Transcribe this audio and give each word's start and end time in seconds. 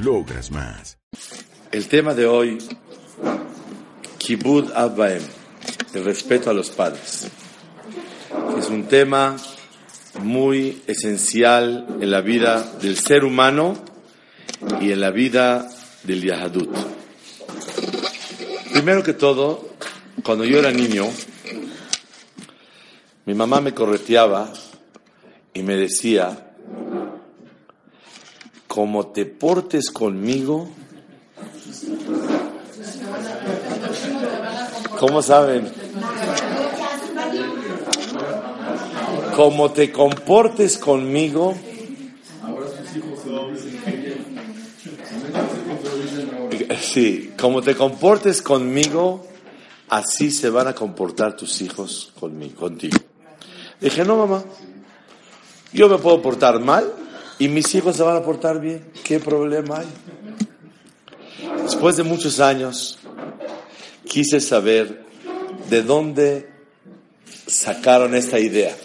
Logras 0.00 0.50
más. 0.50 0.98
El 1.70 1.86
tema 1.86 2.14
de 2.14 2.26
hoy 2.26 2.58
Kibud 4.18 4.72
Abbaem, 4.72 5.22
el 5.94 6.04
respeto 6.04 6.50
a 6.50 6.54
los 6.54 6.70
padres. 6.70 7.28
Es 8.58 8.68
un 8.68 8.84
tema 8.84 9.36
muy 10.20 10.82
esencial 10.86 11.86
en 12.00 12.10
la 12.10 12.20
vida 12.20 12.62
del 12.80 12.96
ser 12.96 13.24
humano 13.24 13.76
y 14.80 14.92
en 14.92 15.00
la 15.00 15.10
vida 15.10 15.68
del 16.04 16.22
Yahadut. 16.22 16.74
Primero 18.72 19.02
que 19.02 19.12
todo, 19.12 19.70
cuando 20.24 20.44
yo 20.44 20.58
era 20.58 20.72
niño, 20.72 21.06
mi 23.26 23.34
mamá 23.34 23.60
me 23.60 23.74
correteaba 23.74 24.52
y 25.54 25.62
me 25.62 25.76
decía, 25.76 26.52
como 28.72 29.08
te 29.08 29.26
portes 29.26 29.90
conmigo, 29.90 30.66
¿Cómo 34.98 35.20
saben? 35.20 35.70
Como 39.36 39.72
te 39.72 39.92
comportes 39.92 40.78
conmigo, 40.78 41.54
sí, 46.80 47.34
como 47.38 47.60
te 47.60 47.74
comportes 47.74 48.40
conmigo, 48.40 49.26
así 49.90 50.30
se 50.30 50.48
van 50.48 50.68
a 50.68 50.74
comportar 50.74 51.36
tus 51.36 51.60
hijos 51.60 52.10
conmigo, 52.18 52.60
contigo. 52.60 52.96
Dije, 53.82 54.02
no, 54.02 54.16
mamá, 54.16 54.42
yo 55.74 55.90
me 55.90 55.98
puedo 55.98 56.22
portar 56.22 56.58
mal 56.58 57.01
y 57.42 57.48
mis 57.48 57.74
hijos 57.74 57.96
se 57.96 58.04
van 58.04 58.16
a 58.16 58.22
portar 58.22 58.60
bien. 58.60 58.92
¿Qué 59.02 59.18
problema 59.18 59.80
hay? 59.80 59.86
Después 61.64 61.96
de 61.96 62.04
muchos 62.04 62.38
años, 62.38 63.00
quise 64.06 64.40
saber 64.40 65.04
de 65.68 65.82
dónde 65.82 66.48
sacaron 67.48 68.14
esta 68.14 68.38
idea. 68.38 68.76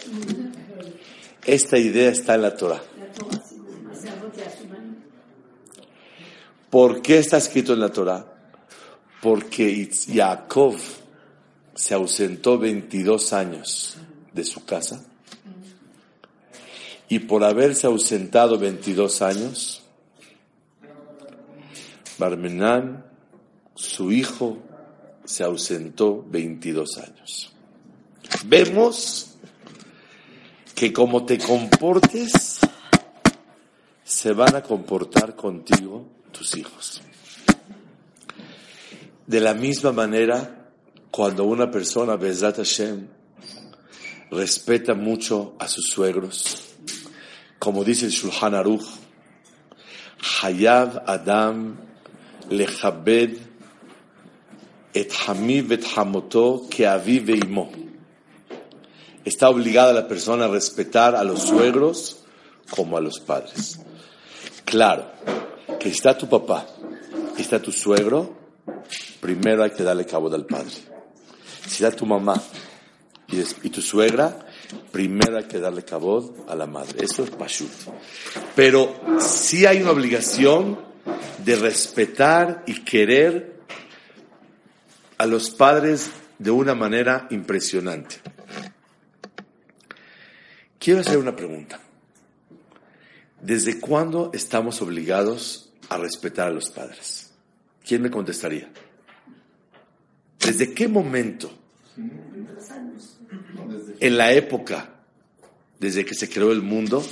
Esta 1.46 1.78
idea 1.78 2.10
está 2.10 2.34
en 2.34 2.42
la 2.42 2.56
Torah. 2.56 2.82
¿Por 6.68 7.00
qué 7.00 7.18
está 7.18 7.36
escrito 7.36 7.74
en 7.74 7.78
la 7.78 7.92
Torah? 7.92 8.26
Porque 9.22 9.88
Jacob 10.12 10.74
se 11.76 11.94
ausentó 11.94 12.58
22 12.58 13.32
años 13.34 13.98
de 14.32 14.42
su 14.42 14.64
casa 14.64 15.04
y 17.08 17.20
por 17.20 17.44
haberse 17.44 17.86
ausentado 17.86 18.58
22 18.58 19.22
años, 19.22 19.82
Barmenán, 22.18 23.04
su 23.74 24.12
hijo, 24.12 24.58
se 25.24 25.44
ausentó 25.44 26.24
22 26.28 26.98
años. 26.98 27.52
Vemos 28.44 29.36
que 30.74 30.92
como 30.92 31.24
te 31.24 31.38
comportes, 31.38 32.60
se 34.04 34.32
van 34.32 34.56
a 34.56 34.62
comportar 34.62 35.34
contigo 35.36 36.06
tus 36.32 36.56
hijos. 36.56 37.02
De 39.26 39.40
la 39.40 39.54
misma 39.54 39.92
manera, 39.92 40.70
cuando 41.10 41.44
una 41.44 41.70
persona, 41.70 42.16
Bezat 42.16 42.56
Hashem, 42.56 43.06
respeta 44.30 44.94
mucho 44.94 45.54
a 45.58 45.68
sus 45.68 45.88
suegros, 45.90 46.67
como 47.58 47.84
dice 47.84 48.06
el 48.06 48.12
Shulchan 48.12 48.54
Aruch, 48.54 48.86
Hayav 50.42 51.02
Adam 51.06 51.76
Lechabed 52.50 53.38
et 54.94 55.12
que 56.70 56.86
Está 59.24 59.50
obligada 59.50 59.92
la 59.92 60.08
persona 60.08 60.46
a 60.46 60.48
respetar 60.48 61.14
a 61.14 61.22
los 61.22 61.42
suegros 61.42 62.24
como 62.70 62.96
a 62.96 63.00
los 63.00 63.20
padres. 63.20 63.78
Claro, 64.64 65.10
que 65.78 65.90
está 65.90 66.16
tu 66.16 66.28
papá, 66.28 66.66
está 67.36 67.60
tu 67.60 67.70
suegro, 67.70 68.36
primero 69.20 69.62
hay 69.62 69.70
que 69.70 69.82
darle 69.82 70.06
cabo 70.06 70.32
al 70.32 70.46
padre. 70.46 70.72
Si 71.66 71.84
está 71.84 71.94
tu 71.94 72.06
mamá 72.06 72.40
y, 73.28 73.68
tu 73.68 73.82
suegra, 73.82 74.47
primero 74.90 75.38
hay 75.38 75.44
que 75.44 75.58
darle 75.58 75.84
cabo 75.84 76.44
a 76.48 76.54
la 76.54 76.66
madre. 76.66 77.04
Eso 77.04 77.24
es 77.24 77.30
pashut. 77.30 77.70
Pero 78.54 79.00
sí 79.20 79.66
hay 79.66 79.82
una 79.82 79.92
obligación 79.92 80.78
de 81.44 81.56
respetar 81.56 82.64
y 82.66 82.82
querer 82.84 83.60
a 85.16 85.26
los 85.26 85.50
padres 85.50 86.10
de 86.38 86.50
una 86.50 86.74
manera 86.74 87.26
impresionante. 87.30 88.16
Quiero 90.78 91.00
hacer 91.00 91.18
una 91.18 91.34
pregunta. 91.34 91.80
¿Desde 93.40 93.78
cuándo 93.80 94.30
estamos 94.34 94.80
obligados 94.82 95.72
a 95.88 95.96
respetar 95.96 96.48
a 96.48 96.50
los 96.50 96.70
padres? 96.70 97.30
¿Quién 97.86 98.02
me 98.02 98.10
contestaría? 98.10 98.68
¿Desde 100.40 100.72
qué 100.72 100.88
momento? 100.88 101.50
En 104.00 104.16
la 104.16 104.32
época, 104.32 104.90
desde 105.78 106.04
que 106.04 106.14
se 106.14 106.28
creó 106.28 106.52
el 106.52 106.62
mundo, 106.62 107.04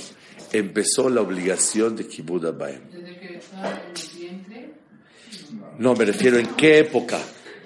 empezó 0.51 1.09
la 1.09 1.21
obligación 1.21 1.95
de 1.95 2.07
Kibbutz 2.07 2.45
Abayim. 2.45 2.81
No, 5.77 5.93
me 5.93 6.05
refiero 6.05 6.37
en 6.37 6.47
qué 6.55 6.79
época 6.79 7.19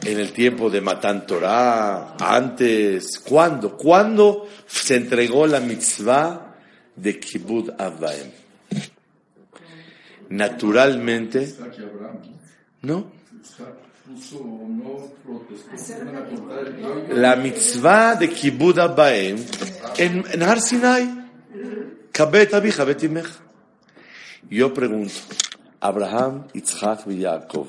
en 0.04 0.20
el 0.20 0.32
tiempo 0.32 0.70
de 0.70 0.82
Matan 0.82 1.28
Torah, 1.28 2.16
antes, 2.20 3.20
¿cuándo? 3.20 3.78
¿Cuándo 3.78 4.48
se 4.66 4.96
entregó 4.96 5.46
la 5.46 5.60
mitzvah 5.60 6.56
de 6.96 7.20
Kibbutz 7.20 7.72
Avbaem? 7.78 8.32
Naturalmente, 10.30 11.54
¿no? 12.82 13.21
La 17.10 17.36
mitzvah 17.36 18.16
de 18.16 18.28
Kibbutz 18.28 18.78
Avbaem 18.78 19.38
en, 19.98 20.24
en 20.34 20.42
Har 20.42 20.60
Sinai, 20.60 21.08
Kabet 22.12 22.54
Abija 22.54 22.86
Yo 24.50 24.74
pregunto, 24.74 25.14
Abraham, 25.80 26.48
Yitzhak 26.54 27.08
y 27.08 27.22
Jacob, 27.22 27.68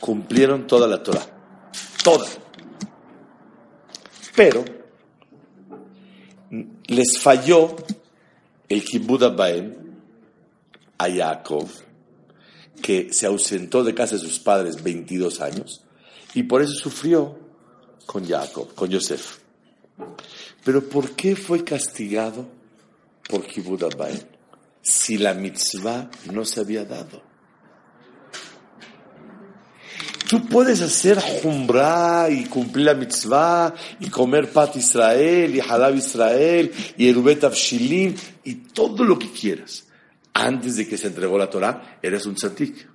cumplieron 0.00 0.66
toda 0.66 0.86
la 0.86 1.02
Torah. 1.02 1.26
Toda. 2.02 2.26
Pero 4.34 4.64
les 6.86 7.18
falló 7.18 7.76
el 8.68 8.84
Kibbutz 8.84 9.34
Baem 9.36 9.74
a 10.98 11.08
Jacob, 11.08 11.68
que 12.82 13.12
se 13.12 13.26
ausentó 13.26 13.82
de 13.84 13.94
casa 13.94 14.16
de 14.16 14.20
sus 14.20 14.38
padres 14.38 14.82
22 14.82 15.40
años, 15.40 15.82
y 16.34 16.42
por 16.44 16.62
eso 16.62 16.74
sufrió 16.74 17.38
con 18.06 18.26
Jacob, 18.26 18.74
con 18.74 18.90
Yosef. 18.90 19.38
Pero 20.64 20.88
¿por 20.88 21.10
qué 21.12 21.36
fue 21.36 21.62
castigado 21.62 22.46
por 23.28 23.46
Kibbutz 23.46 23.96
Baem 23.96 24.20
si 24.82 25.18
la 25.18 25.34
mitzvah 25.34 26.10
no 26.32 26.44
se 26.44 26.60
había 26.60 26.84
dado? 26.84 27.22
Tú 30.28 30.46
puedes 30.46 30.80
hacer 30.80 31.20
jumbra 31.20 32.28
y 32.30 32.44
cumplir 32.46 32.86
la 32.86 32.94
mitzvah 32.94 33.74
y 34.00 34.08
comer 34.08 34.50
pat 34.50 34.74
Israel 34.74 35.54
y 35.54 35.60
halab 35.60 35.94
Israel 35.94 36.72
y 36.96 37.08
erubet 37.08 37.44
avshilim 37.44 38.14
y 38.42 38.54
todo 38.54 39.04
lo 39.04 39.18
que 39.18 39.30
quieras. 39.30 39.84
Antes 40.34 40.76
de 40.76 40.88
que 40.88 40.98
se 40.98 41.06
entregó 41.06 41.38
la 41.38 41.48
Torah, 41.48 41.98
eres 42.02 42.26
un 42.26 42.34
tzadik. 42.34 42.88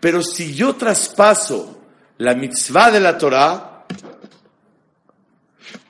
Pero 0.00 0.22
si 0.22 0.54
yo 0.54 0.76
traspaso 0.76 1.80
la 2.18 2.34
mitzvah 2.34 2.90
de 2.90 3.00
la 3.00 3.18
Torah, 3.18 3.84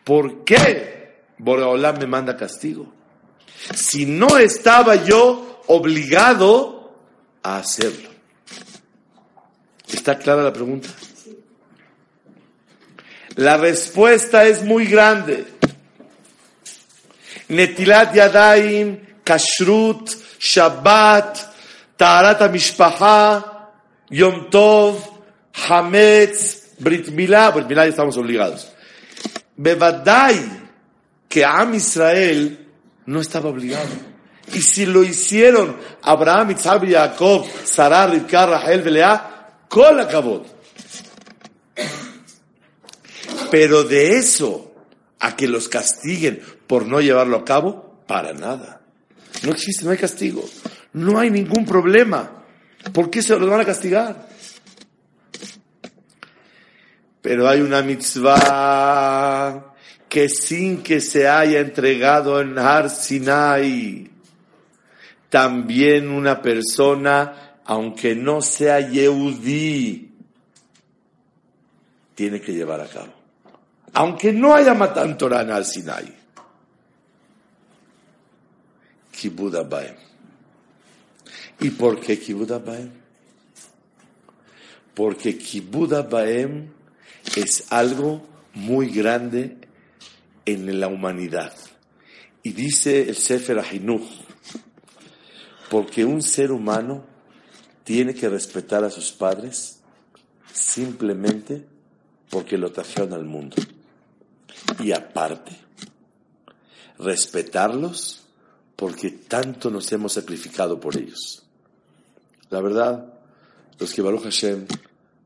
¿por 0.04 0.44
qué 0.44 1.24
Boreolam 1.38 1.98
me 1.98 2.06
manda 2.06 2.36
castigo? 2.36 2.92
Si 3.74 4.06
no 4.06 4.38
estaba 4.38 4.96
yo 5.04 5.62
obligado 5.66 6.98
a 7.42 7.58
hacerlo. 7.58 8.08
¿Está 9.92 10.18
clara 10.18 10.42
la 10.42 10.52
pregunta? 10.52 10.88
La 13.36 13.56
respuesta 13.56 14.44
es 14.44 14.62
muy 14.62 14.86
grande. 14.86 15.46
Netilat 17.48 18.14
Yadayim, 18.14 19.00
Kashrut, 19.24 20.10
Shabbat, 20.40 21.38
Taharat 21.98 22.50
Mishpaha, 22.50 23.68
Yom 24.10 24.48
Tov, 24.50 24.96
Hametz, 25.52 26.76
Brit 26.80 27.08
Milá. 27.08 27.50
Brit 27.50 27.68
Milá 27.68 27.84
ya 27.84 27.90
estamos 27.90 28.16
obligados. 28.16 28.72
Bevadai, 29.56 30.68
que 31.28 31.44
Am 31.44 31.74
Israel 31.74 32.66
no 33.06 33.20
estaba 33.20 33.50
obligado. 33.50 33.90
Y 34.52 34.62
si 34.62 34.86
lo 34.86 35.04
hicieron 35.04 35.76
Abraham, 36.02 36.52
Isaac, 36.52 36.82
Jacob, 36.88 37.46
Sarah, 37.64 38.06
Rivka, 38.06 38.46
Rahel, 38.46 38.82
Belea, 38.82 39.30
Kol 39.68 40.00
acabó. 40.00 40.44
Pero 43.50 43.84
de 43.84 44.18
eso 44.18 44.72
a 45.20 45.36
que 45.36 45.46
los 45.46 45.68
castiguen 45.68 46.42
por 46.66 46.86
no 46.86 47.00
llevarlo 47.00 47.36
a 47.36 47.44
cabo, 47.44 48.02
para 48.06 48.32
nada. 48.32 48.79
No 49.42 49.52
existe, 49.52 49.84
no 49.84 49.90
hay 49.90 49.98
castigo. 49.98 50.44
No 50.92 51.18
hay 51.18 51.30
ningún 51.30 51.64
problema. 51.64 52.44
¿Por 52.92 53.10
qué 53.10 53.22
se 53.22 53.38
los 53.38 53.48
van 53.48 53.60
a 53.60 53.64
castigar? 53.64 54.28
Pero 57.22 57.48
hay 57.48 57.60
una 57.60 57.82
mitzvah 57.82 59.74
que 60.08 60.28
sin 60.28 60.82
que 60.82 61.00
se 61.00 61.28
haya 61.28 61.60
entregado 61.60 62.40
en 62.40 62.58
Har 62.58 62.90
Sinai, 62.90 64.10
también 65.28 66.08
una 66.08 66.42
persona, 66.42 67.60
aunque 67.64 68.16
no 68.16 68.42
sea 68.42 68.80
Yehudi, 68.80 70.10
tiene 72.14 72.40
que 72.40 72.52
llevar 72.52 72.80
a 72.80 72.86
cabo. 72.86 73.14
Aunque 73.92 74.32
no 74.32 74.54
haya 74.54 74.74
Matan 74.74 75.16
Torah 75.16 75.42
en 75.42 75.50
Har. 75.52 75.64
Kibud. 79.20 79.54
¿Y 81.60 81.70
por 81.70 82.00
qué 82.00 82.18
Kibud 82.18 82.50
Abaem? 82.52 82.90
Porque 84.94 85.36
Kibud 85.36 85.92
Abaem 85.92 86.70
es 87.36 87.70
algo 87.70 88.26
muy 88.54 88.88
grande 88.88 89.58
en 90.46 90.80
la 90.80 90.88
humanidad. 90.88 91.54
Y 92.42 92.52
dice 92.52 93.10
el 93.10 93.14
Sefer 93.14 93.58
Ahinuch, 93.58 94.08
porque 95.68 96.06
un 96.06 96.22
ser 96.22 96.50
humano 96.50 97.04
tiene 97.84 98.14
que 98.14 98.30
respetar 98.30 98.84
a 98.84 98.90
sus 98.90 99.12
padres 99.12 99.80
simplemente 100.50 101.66
porque 102.30 102.56
lo 102.56 102.72
trajeron 102.72 103.12
al 103.12 103.26
mundo. 103.26 103.56
Y 104.78 104.92
aparte, 104.92 105.52
respetarlos 106.98 108.19
porque 108.80 109.10
tanto 109.10 109.70
nos 109.70 109.92
hemos 109.92 110.14
sacrificado 110.14 110.80
por 110.80 110.96
ellos. 110.96 111.42
La 112.48 112.62
verdad, 112.62 113.12
los 113.78 113.92
que 113.92 114.00
Baruch 114.00 114.22
Hashem 114.22 114.66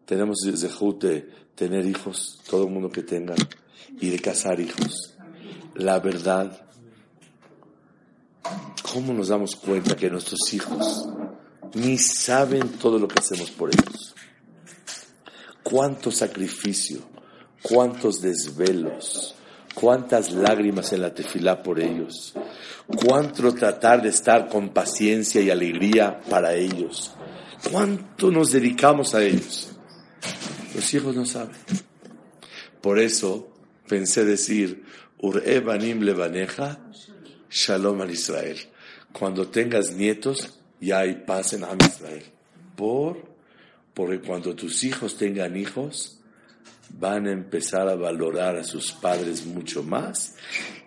tenemos 0.05 0.41
zehut 0.57 1.01
de 1.01 1.31
tener 1.55 1.87
hijos, 1.87 2.41
todo 2.51 2.65
el 2.65 2.73
mundo 2.73 2.91
que 2.91 3.05
tenga, 3.05 3.37
y 4.01 4.11
de 4.11 4.19
casar 4.19 4.59
hijos. 4.59 5.15
La 5.77 6.01
verdad, 6.01 6.67
¿cómo 8.93 9.13
nos 9.15 9.29
damos 9.29 9.55
cuenta 9.55 9.95
que 9.95 10.11
nuestros 10.11 10.53
hijos 10.53 11.07
ni 11.75 11.97
saben 11.97 12.71
todo 12.71 12.99
lo 12.99 13.07
que 13.07 13.21
hacemos 13.21 13.53
por 13.53 13.71
ellos? 13.71 14.17
¿Cuánto 15.63 16.11
sacrificio? 16.11 17.03
¿Cuántos 17.63 18.21
desvelos? 18.21 19.37
¿Cuántas 19.75 20.33
lágrimas 20.33 20.93
en 20.93 21.03
la 21.03 21.15
tefilá 21.15 21.63
por 21.63 21.79
ellos? 21.79 22.35
¿Cuánto 22.87 23.55
tratar 23.55 24.03
de 24.03 24.11
estar 24.11 24.49
con 24.49 24.69
paciencia 24.69 25.41
y 25.41 25.51
alegría 25.51 26.21
para 26.29 26.55
ellos? 26.55 27.15
¿Cuánto 27.71 28.31
nos 28.31 28.53
dedicamos 28.53 29.15
a 29.15 29.25
ellos? 29.25 29.73
Los 30.75 30.93
hijos 30.93 31.17
no 31.17 31.25
saben. 31.25 31.57
Por 32.83 32.99
eso 32.99 33.49
pensé 33.89 34.25
decir, 34.25 34.85
Ure 35.19 35.61
banim 35.61 36.03
levaneja, 36.03 36.79
shalom 37.51 38.03
al 38.03 38.11
Israel. 38.11 38.59
Cuando 39.13 39.49
tengas 39.49 39.93
nietos, 39.93 40.61
ya 40.81 40.99
hay 40.99 41.15
paz 41.25 41.55
en 41.55 41.65
Am 41.65 41.79
Israel. 41.81 42.25
Por, 42.77 43.25
porque 43.95 44.21
cuando 44.21 44.55
tus 44.55 44.85
hijos 44.85 45.17
tengan 45.17 45.57
hijos, 45.57 46.21
van 46.91 47.27
a 47.27 47.33
empezar 47.33 47.89
a 47.89 47.95
valorar 47.95 48.57
a 48.57 48.65
sus 48.65 48.93
padres 48.93 49.47
mucho 49.47 49.83
más 49.83 50.35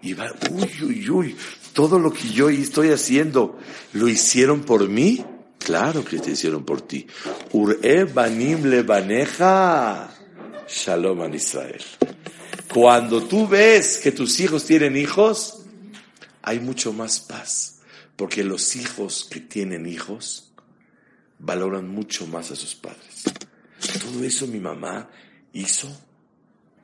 y 0.02 0.14
van, 0.14 0.34
uy, 0.52 0.70
uy, 0.84 1.10
uy, 1.10 1.36
todo 1.78 2.00
lo 2.00 2.12
que 2.12 2.30
yo 2.30 2.50
estoy 2.50 2.90
haciendo, 2.90 3.60
¿lo 3.94 4.08
hicieron 4.08 4.62
por 4.62 4.90
mí? 4.90 5.24
Claro 5.60 6.04
que 6.04 6.18
te 6.18 6.32
hicieron 6.32 6.66
por 6.66 6.82
ti. 6.82 7.06
Ure 7.52 8.04
banim 8.06 8.66
levaneja, 8.66 10.10
shalom 10.68 11.22
al 11.22 11.36
Israel. 11.36 11.84
Cuando 12.74 13.22
tú 13.22 13.48
ves 13.48 14.00
que 14.00 14.12
tus 14.12 14.40
hijos 14.40 14.66
tienen 14.66 14.98
hijos, 14.98 15.66
hay 16.42 16.60
mucho 16.60 16.94
más 16.94 17.20
paz, 17.20 17.82
porque 18.16 18.44
los 18.44 18.76
hijos 18.76 19.28
que 19.30 19.40
tienen 19.40 19.86
hijos 19.86 20.52
valoran 21.38 21.88
mucho 21.88 22.26
más 22.26 22.50
a 22.50 22.56
sus 22.56 22.74
padres. 22.74 23.22
Todo 24.02 24.24
eso 24.24 24.48
mi 24.48 24.60
mamá 24.60 25.12
hizo 25.54 25.96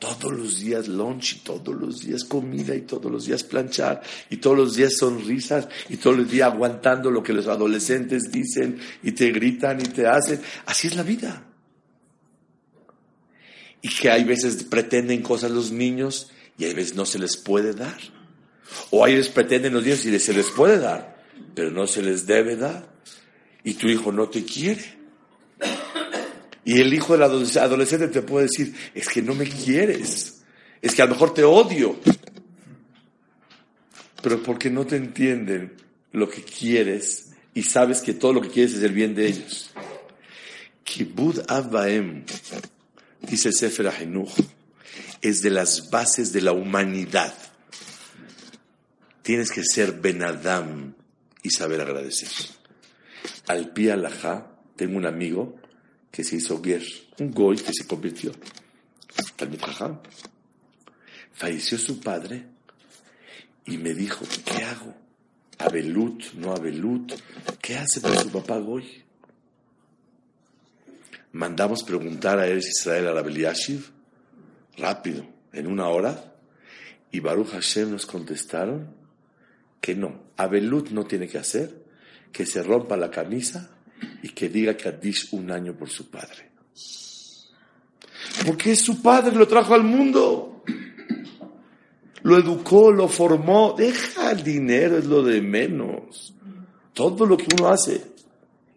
todos 0.04 0.34
los 0.34 0.60
días 0.60 0.88
lunch 0.88 1.36
y 1.36 1.40
todos 1.40 1.76
los 1.76 2.02
días 2.02 2.24
comida 2.24 2.76
y 2.76 2.82
todos 2.82 3.12
los 3.12 3.26
días 3.26 3.44
planchar 3.44 4.02
y 4.30 4.38
todos 4.38 4.58
los 4.58 4.76
días 4.76 4.98
sonrisas 4.98 5.68
y 5.90 5.98
todos 5.98 6.18
los 6.18 6.30
días 6.30 6.52
aguantando 6.52 7.10
lo 7.10 7.24
que 7.24 7.34
los 7.34 7.48
adolescentes 7.48 8.32
dicen 8.32 8.80
y 9.02 9.14
te 9.14 9.32
gritan 9.32 9.80
y 9.80 9.86
te 9.86 10.06
hacen. 10.08 10.42
Así 10.66 10.88
es 10.88 10.96
la 10.96 11.04
vida 11.04 11.44
y 13.84 13.90
que 13.90 14.10
hay 14.10 14.24
veces 14.24 14.64
pretenden 14.64 15.22
cosas 15.22 15.52
los 15.52 15.72
niños 15.72 16.32
y 16.58 16.64
hay 16.64 16.74
veces 16.74 16.96
no 16.96 17.06
se 17.06 17.20
les 17.20 17.36
puede 17.36 17.74
dar. 17.74 18.00
O 18.92 19.04
hay 19.04 19.16
veces 19.16 19.32
pretenden 19.32 19.74
los 19.74 19.84
niños 19.84 20.06
y 20.06 20.20
se 20.20 20.34
les 20.34 20.50
puede 20.52 20.80
dar, 20.80 21.22
pero 21.54 21.70
no 21.70 21.86
se 21.86 22.02
les 22.02 22.26
debe 22.26 22.56
dar. 22.56 22.88
Y 23.62 23.74
tu 23.74 23.88
hijo 23.90 24.14
no 24.14 24.30
te 24.30 24.46
quiere. 24.46 25.03
Y 26.66 26.80
el 26.80 26.94
hijo 26.94 27.14
del 27.14 27.24
adolescente 27.24 28.08
te 28.08 28.22
puede 28.22 28.48
decir, 28.48 28.74
es 28.94 29.10
que 29.10 29.22
no 29.22 29.36
me 29.36 29.48
quieres, 29.48 30.42
es 30.82 30.96
que 30.96 31.02
a 31.02 31.06
lo 31.06 31.12
mejor 31.12 31.34
te 31.34 31.44
odio. 31.44 32.00
Pero 34.22 34.42
porque 34.42 34.70
no 34.70 34.86
te 34.86 34.96
entienden 34.96 35.74
lo 36.14 36.30
que 36.30 36.44
quieres 36.44 37.32
y 37.54 37.64
sabes 37.64 38.02
que 38.02 38.14
todo 38.14 38.34
lo 38.34 38.42
que 38.42 38.50
quieres 38.50 38.76
es 38.76 38.84
el 38.84 38.94
bien 38.94 39.14
de 39.14 39.28
ellos. 39.28 39.72
Kibud 40.84 41.42
Abaem 41.48 42.24
dice 43.22 43.50
el 43.50 43.54
Sefer 43.54 43.88
Ahinuch, 43.88 44.32
es 45.22 45.42
de 45.42 45.50
las 45.50 45.90
bases 45.90 46.32
de 46.32 46.42
la 46.42 46.52
humanidad. 46.52 47.34
Tienes 49.22 49.52
que 49.52 49.64
ser 49.64 49.94
Benadam 49.94 50.94
y 51.42 51.50
saber 51.50 51.82
agradecer. 51.82 52.30
Al 53.48 53.72
pie 53.72 53.96
tengo 54.76 54.98
un 54.98 55.06
amigo 55.06 55.56
que 56.14 56.24
se 56.24 56.36
hizo 56.36 56.62
Ger, 56.62 56.84
un 57.18 57.32
goy 57.32 57.58
que 57.58 57.74
se 57.74 57.88
convirtió. 57.88 58.32
Talmud 59.36 59.60
Falleció 61.34 61.80
su 61.80 62.00
padre 62.00 62.46
y 63.66 63.80
me 63.80 63.96
dijo, 63.96 64.24
¿qué 64.46 64.64
hago? 64.64 64.94
Abelut, 65.58 66.34
no 66.36 66.54
Abelut, 66.54 67.14
¿qué 67.60 67.78
hace 67.78 68.00
por 68.00 68.16
su 68.16 68.30
papá 68.30 68.60
goy? 68.60 69.04
mandamos 71.32 71.84
preguntar 71.84 72.38
a 72.38 72.46
Eres 72.46 72.68
Israel 72.68 73.08
a 73.08 73.22
Beliashiv, 73.24 73.90
rápido, 74.78 75.26
en 75.52 75.66
una 75.66 75.88
hora, 75.88 76.36
y 77.12 77.22
Baruch 77.22 77.50
Hashem 77.50 77.90
nos 77.90 78.06
contestaron 78.06 78.96
que 79.82 79.96
no, 79.96 80.22
Abelut 80.38 80.92
no 80.92 81.06
tiene 81.06 81.28
que 81.28 81.40
hacer, 81.40 81.86
que 82.32 82.46
se 82.46 82.62
rompa 82.62 82.98
la 82.98 83.10
camisa 83.10 83.72
y 84.22 84.30
que 84.30 84.50
diga 84.50 84.76
Kaddish 84.76 85.30
un 85.32 85.52
año 85.52 85.74
por 85.74 85.90
su 85.90 86.10
padre. 86.10 86.52
Porque 88.46 88.76
su 88.76 89.02
padre, 89.02 89.36
lo 89.36 89.48
trajo 89.48 89.74
al 89.74 89.84
mundo. 89.84 90.64
Lo 92.24 92.38
educó, 92.38 92.92
lo 92.92 93.08
formó. 93.08 93.76
Deja 93.78 94.32
el 94.32 94.44
dinero, 94.44 94.98
es 94.98 95.06
lo 95.06 95.22
de 95.22 95.42
menos. 95.42 96.34
Todo 96.94 97.26
lo 97.26 97.38
que 97.38 97.48
uno 97.58 97.70
hace 97.70 98.14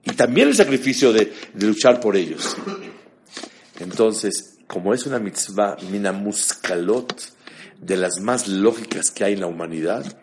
y 0.06 0.12
también 0.12 0.48
el 0.48 0.54
sacrificio 0.54 1.12
de, 1.12 1.32
luchar 1.54 2.00
por 2.00 2.16
ellos. 2.16 2.56
Entonces, 3.80 4.58
como 4.66 4.94
es 4.94 5.04
una 5.04 5.18
mitzvah 5.18 5.76
minamuskalot, 5.90 7.34
de 7.80 7.96
las 7.98 8.20
más 8.20 8.48
lógicas 8.48 9.10
que 9.10 9.24
hay 9.24 9.34
en 9.34 9.40
la 9.40 9.48
humanidad, 9.48 10.18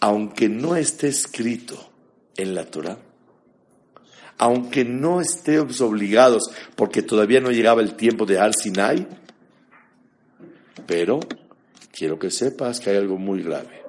aunque 0.00 0.48
no 0.48 0.76
esté 0.76 1.08
escrito 1.08 1.90
en 2.36 2.54
la 2.54 2.66
Torah, 2.66 2.98
aunque 4.38 4.84
no 4.84 5.20
estemos 5.20 5.80
obligados, 5.80 6.42
porque 6.76 7.02
todavía 7.02 7.40
no 7.40 7.50
llegaba 7.50 7.82
el 7.82 7.94
tiempo 7.94 8.26
de 8.26 8.38
Al 8.38 8.54
Sinai, 8.54 9.06
pero 10.86 11.20
quiero 11.92 12.18
que 12.18 12.30
sepas 12.30 12.80
que 12.80 12.90
hay 12.90 12.96
algo 12.96 13.16
muy 13.16 13.42
grave. 13.42 13.82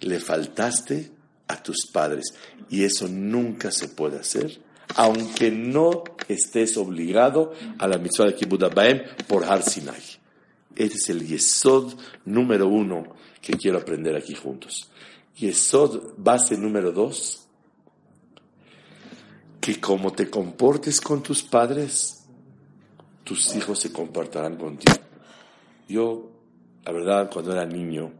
Le 0.00 0.20
faltaste 0.20 1.12
a 1.48 1.62
tus 1.62 1.86
padres 1.92 2.34
y 2.68 2.84
eso 2.84 3.08
nunca 3.08 3.70
se 3.70 3.88
puede 3.88 4.18
hacer, 4.18 4.60
aunque 4.96 5.50
no 5.50 6.04
estés 6.28 6.76
obligado 6.76 7.52
a 7.78 7.86
la 7.86 7.98
mitzvah 7.98 8.26
de 8.26 8.34
Kibbutz 8.34 8.64
por 9.26 9.44
Har 9.44 9.62
Sinai. 9.62 10.02
Ese 10.76 10.96
es 10.96 11.08
el 11.10 11.26
yesod 11.26 11.94
número 12.24 12.66
uno 12.66 13.14
que 13.40 13.52
quiero 13.54 13.78
aprender 13.78 14.16
aquí 14.16 14.34
juntos. 14.34 14.90
Yesod, 15.36 16.14
base 16.16 16.56
número 16.56 16.92
dos, 16.92 17.43
que 19.64 19.80
como 19.80 20.12
te 20.12 20.28
comportes 20.28 21.00
con 21.00 21.22
tus 21.22 21.42
padres, 21.42 22.24
tus 23.24 23.56
hijos 23.56 23.80
se 23.80 23.90
comportarán 23.90 24.56
contigo. 24.58 24.98
Yo, 25.88 26.30
la 26.84 26.92
verdad, 26.92 27.30
cuando 27.32 27.52
era 27.52 27.64
niño, 27.64 28.12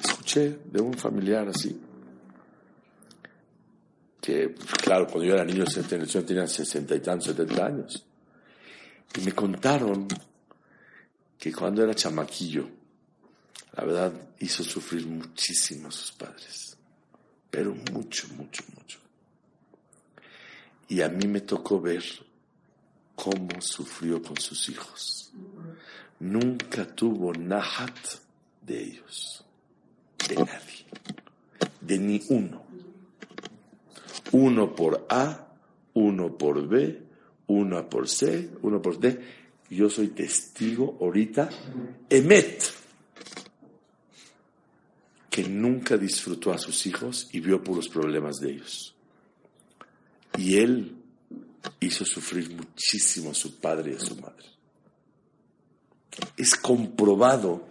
escuché 0.00 0.60
de 0.66 0.80
un 0.80 0.94
familiar 0.94 1.48
así, 1.48 1.76
que, 4.20 4.54
claro, 4.80 5.08
cuando 5.08 5.24
yo 5.24 5.34
era 5.34 5.44
niño, 5.44 5.64
yo 5.64 6.24
tenía 6.24 6.46
sesenta 6.46 6.94
y 6.94 7.00
tantos, 7.00 7.26
setenta 7.26 7.66
años, 7.66 8.06
y 9.16 9.20
me 9.22 9.32
contaron 9.32 10.06
que 11.36 11.52
cuando 11.52 11.82
era 11.82 11.92
chamaquillo, 11.92 12.68
la 13.72 13.84
verdad 13.84 14.12
hizo 14.38 14.62
sufrir 14.62 15.08
muchísimo 15.08 15.88
a 15.88 15.90
sus 15.90 16.12
padres, 16.12 16.76
pero 17.50 17.74
mucho, 17.74 18.28
mucho, 18.36 18.62
mucho. 18.76 19.07
Y 20.88 21.02
a 21.02 21.08
mí 21.08 21.26
me 21.26 21.42
tocó 21.42 21.80
ver 21.80 22.02
cómo 23.14 23.60
sufrió 23.60 24.22
con 24.22 24.36
sus 24.38 24.68
hijos. 24.68 25.32
Nunca 26.20 26.86
tuvo 26.86 27.32
nahat 27.32 27.98
de 28.62 28.82
ellos, 28.82 29.44
de 30.28 30.36
nadie, 30.36 30.86
de 31.80 31.98
ni 31.98 32.22
uno. 32.28 32.62
Uno 34.32 34.74
por 34.74 35.06
A, 35.08 35.48
uno 35.94 36.36
por 36.36 36.66
B, 36.66 37.02
uno 37.48 37.88
por 37.88 38.08
C, 38.08 38.50
uno 38.62 38.80
por 38.80 38.98
D. 38.98 39.20
Yo 39.70 39.90
soy 39.90 40.08
testigo 40.08 40.96
ahorita, 41.00 41.50
Emet, 42.08 42.62
que 45.28 45.48
nunca 45.48 45.96
disfrutó 45.96 46.52
a 46.52 46.58
sus 46.58 46.86
hijos 46.86 47.28
y 47.32 47.40
vio 47.40 47.62
puros 47.62 47.88
problemas 47.88 48.36
de 48.36 48.52
ellos. 48.52 48.94
Y 50.38 50.56
él 50.56 50.94
hizo 51.80 52.04
sufrir 52.04 52.48
muchísimo 52.54 53.32
a 53.32 53.34
su 53.34 53.58
padre 53.58 53.90
y 53.92 53.96
a 53.96 54.00
su 54.00 54.14
madre. 54.14 54.46
Es 56.36 56.54
comprobado 56.54 57.66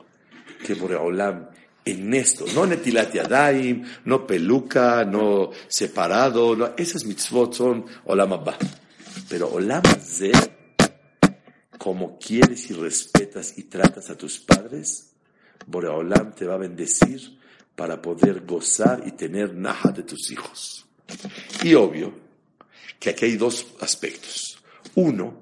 que 0.66 0.74
Boreolam 0.74 1.48
en 1.86 2.14
esto, 2.14 2.46
no 2.54 2.66
netilat 2.66 3.14
yadayim, 3.14 3.86
no 4.04 4.28
peluca, 4.28 5.06
no 5.06 5.52
separado, 5.70 6.58
no, 6.58 6.74
esas 6.76 7.06
mitzvot 7.06 7.54
son 7.54 7.86
olam 8.04 8.34
abba. 8.34 8.58
Pero 9.30 9.48
olam 9.48 9.84
ze, 10.02 10.34
como 11.78 12.20
quieres 12.20 12.70
y 12.70 12.74
respetas 12.74 13.58
y 13.58 13.64
tratas 13.64 14.10
a 14.10 14.18
tus 14.18 14.40
padres, 14.40 15.14
Boreolam 15.66 16.34
te 16.34 16.46
va 16.46 16.56
a 16.56 16.58
bendecir 16.58 17.40
para 17.78 18.02
poder 18.02 18.46
gozar 18.46 19.04
y 19.06 19.12
tener 19.12 19.56
naja 19.56 19.94
de 19.94 20.04
tus 20.04 20.32
hijos. 20.32 20.86
Y 21.64 21.74
obvio 21.74 22.27
que 23.00 23.12
aquí 23.12 23.26
hay 23.26 23.38
dos 23.38 23.66
aspectos. 23.80 24.58
Uno, 24.96 25.42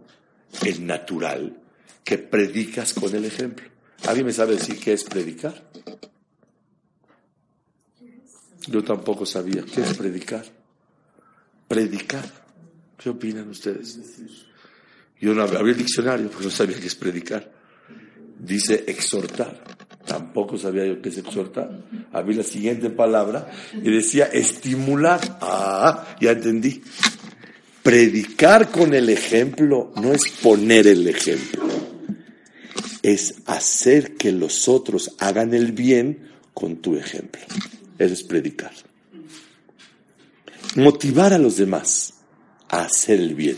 el 0.64 0.86
natural, 0.86 1.62
que 2.04 2.18
predicas 2.18 2.94
con 2.94 3.14
el 3.16 3.26
ejemplo. 3.26 3.68
¿Alguien 4.08 4.28
me 4.28 4.34
sabe 4.34 4.56
decir 4.56 4.80
qué 4.80 4.94
es 4.94 5.04
predicar? 5.04 5.70
Yo 8.68 8.84
tampoco 8.84 9.26
sabía 9.26 9.64
qué 9.64 9.82
es 9.82 9.94
predicar. 9.96 10.46
Predicar. 11.68 12.26
¿Qué 12.98 13.10
opinan 13.10 13.50
ustedes? 13.50 14.00
Yo 15.20 15.34
no 15.34 15.44
abrí 15.44 15.72
el 15.72 15.78
diccionario 15.78 16.30
porque 16.30 16.46
no 16.46 16.52
sabía 16.52 16.80
qué 16.80 16.88
es 16.88 16.96
predicar. 16.96 17.52
Dice 18.40 18.84
exhortar. 18.88 19.64
Tampoco 20.06 20.58
sabía 20.58 20.86
yo 20.86 21.02
qué 21.02 21.10
es 21.10 21.18
exhortar. 21.18 21.84
Había 22.12 22.38
la 22.38 22.44
siguiente 22.44 22.90
palabra 22.90 23.50
y 23.74 23.92
decía 23.92 24.26
estimular. 24.26 25.40
Ah, 25.42 26.16
ya 26.20 26.32
entendí. 26.32 26.84
Predicar 27.86 28.72
con 28.72 28.96
el 28.96 29.10
ejemplo 29.10 29.94
no 30.02 30.12
es 30.12 30.24
poner 30.42 30.88
el 30.88 31.08
ejemplo, 31.08 31.64
es 33.04 33.36
hacer 33.46 34.16
que 34.16 34.32
los 34.32 34.68
otros 34.68 35.12
hagan 35.20 35.54
el 35.54 35.72
bien 35.72 36.32
con 36.56 36.78
tu 36.78 36.96
ejemplo. 36.96 37.44
Eso 38.00 38.14
es 38.16 38.24
predicar. 38.24 38.72
Motivar 40.76 41.32
a 41.32 41.38
los 41.38 41.58
demás 41.58 42.16
a 42.70 42.86
hacer 42.86 43.20
el 43.20 43.36
bien. 43.36 43.58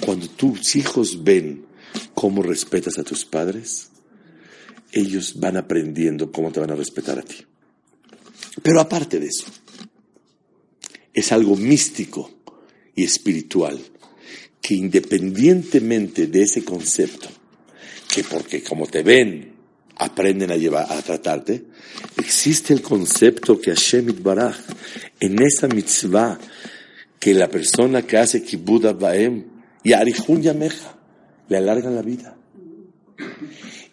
Cuando 0.00 0.28
tus 0.28 0.76
hijos 0.76 1.24
ven 1.24 1.66
cómo 2.14 2.44
respetas 2.44 2.98
a 3.00 3.02
tus 3.02 3.24
padres, 3.24 3.90
ellos 4.92 5.40
van 5.40 5.56
aprendiendo 5.56 6.30
cómo 6.30 6.52
te 6.52 6.60
van 6.60 6.70
a 6.70 6.76
respetar 6.76 7.18
a 7.18 7.22
ti. 7.22 7.44
Pero 8.62 8.80
aparte 8.80 9.18
de 9.18 9.26
eso, 9.26 9.46
es 11.12 11.32
algo 11.32 11.56
místico 11.56 12.39
espiritual 13.04 13.78
que 14.60 14.74
independientemente 14.74 16.26
de 16.26 16.42
ese 16.42 16.64
concepto, 16.64 17.28
que 18.12 18.24
porque 18.24 18.62
como 18.62 18.86
te 18.86 19.02
ven 19.02 19.54
aprenden 19.96 20.50
a, 20.50 20.56
llevar, 20.56 20.90
a 20.90 21.02
tratarte, 21.02 21.64
existe 22.16 22.72
el 22.72 22.82
concepto 22.82 23.60
que 23.60 23.70
Hashem 23.70 24.22
Baraj, 24.22 24.56
en 25.20 25.42
esa 25.42 25.68
mitzvah, 25.68 26.38
que 27.18 27.34
la 27.34 27.48
persona 27.48 28.02
que 28.02 28.16
hace 28.16 28.42
kibbutz 28.42 28.98
baem 28.98 29.44
y 29.84 29.92
arihun 29.92 30.42
yameja, 30.42 30.98
le 31.48 31.56
alargan 31.56 31.94
la 31.94 32.02
vida. 32.02 32.36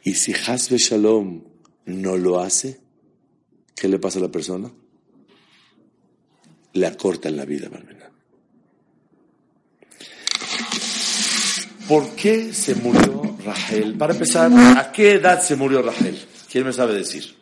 Y 0.04 0.14
si 0.14 0.34
Hasbe 0.34 0.78
Shalom 0.78 1.44
no 1.86 2.16
lo 2.16 2.40
hace, 2.40 2.80
¿qué 3.76 3.90
le 3.90 4.00
pasa 4.00 4.20
a 4.20 4.22
la 4.22 4.32
persona? 4.32 4.72
Le 6.74 6.88
acortan 6.88 7.36
la 7.36 7.44
vida, 7.44 7.68
Barmena. 7.68 7.97
¿Por 11.88 12.16
qué 12.16 12.54
se 12.54 12.76
murió 12.76 13.38
Rahel? 13.46 13.98
Para 13.98 14.14
empezar, 14.14 14.52
¿a 14.78 14.92
qué 14.92 15.14
edad 15.14 15.42
se 15.42 15.56
murió 15.56 15.82
Rahel? 15.82 16.20
¿Quién 16.52 16.66
me 16.66 16.74
sabe 16.74 16.94
decir? 16.94 17.36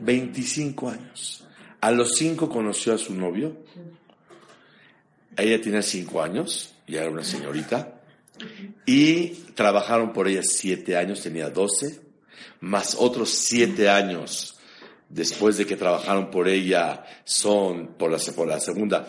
25 0.00 0.90
años. 0.90 1.44
A 1.80 1.90
los 1.92 2.16
5 2.16 2.48
conoció 2.48 2.94
a 2.94 2.98
su 2.98 3.14
novio. 3.14 3.58
Ella 5.36 5.60
tenía 5.60 5.82
5 5.82 6.22
años, 6.22 6.74
ya 6.86 7.02
era 7.02 7.10
una 7.10 7.24
señorita. 7.24 8.00
Y 8.86 9.28
trabajaron 9.54 10.12
por 10.12 10.26
ella 10.26 10.42
7 10.42 10.96
años, 10.96 11.22
tenía 11.22 11.48
12, 11.48 12.00
más 12.60 12.96
otros 12.98 13.30
7 13.30 13.88
años 13.88 14.59
después 15.10 15.58
de 15.58 15.66
que 15.66 15.76
trabajaron 15.76 16.30
por 16.30 16.48
ella 16.48 17.04
son, 17.24 17.88
por 17.98 18.10
la, 18.10 18.18
por 18.34 18.48
la 18.48 18.60
segunda, 18.60 19.06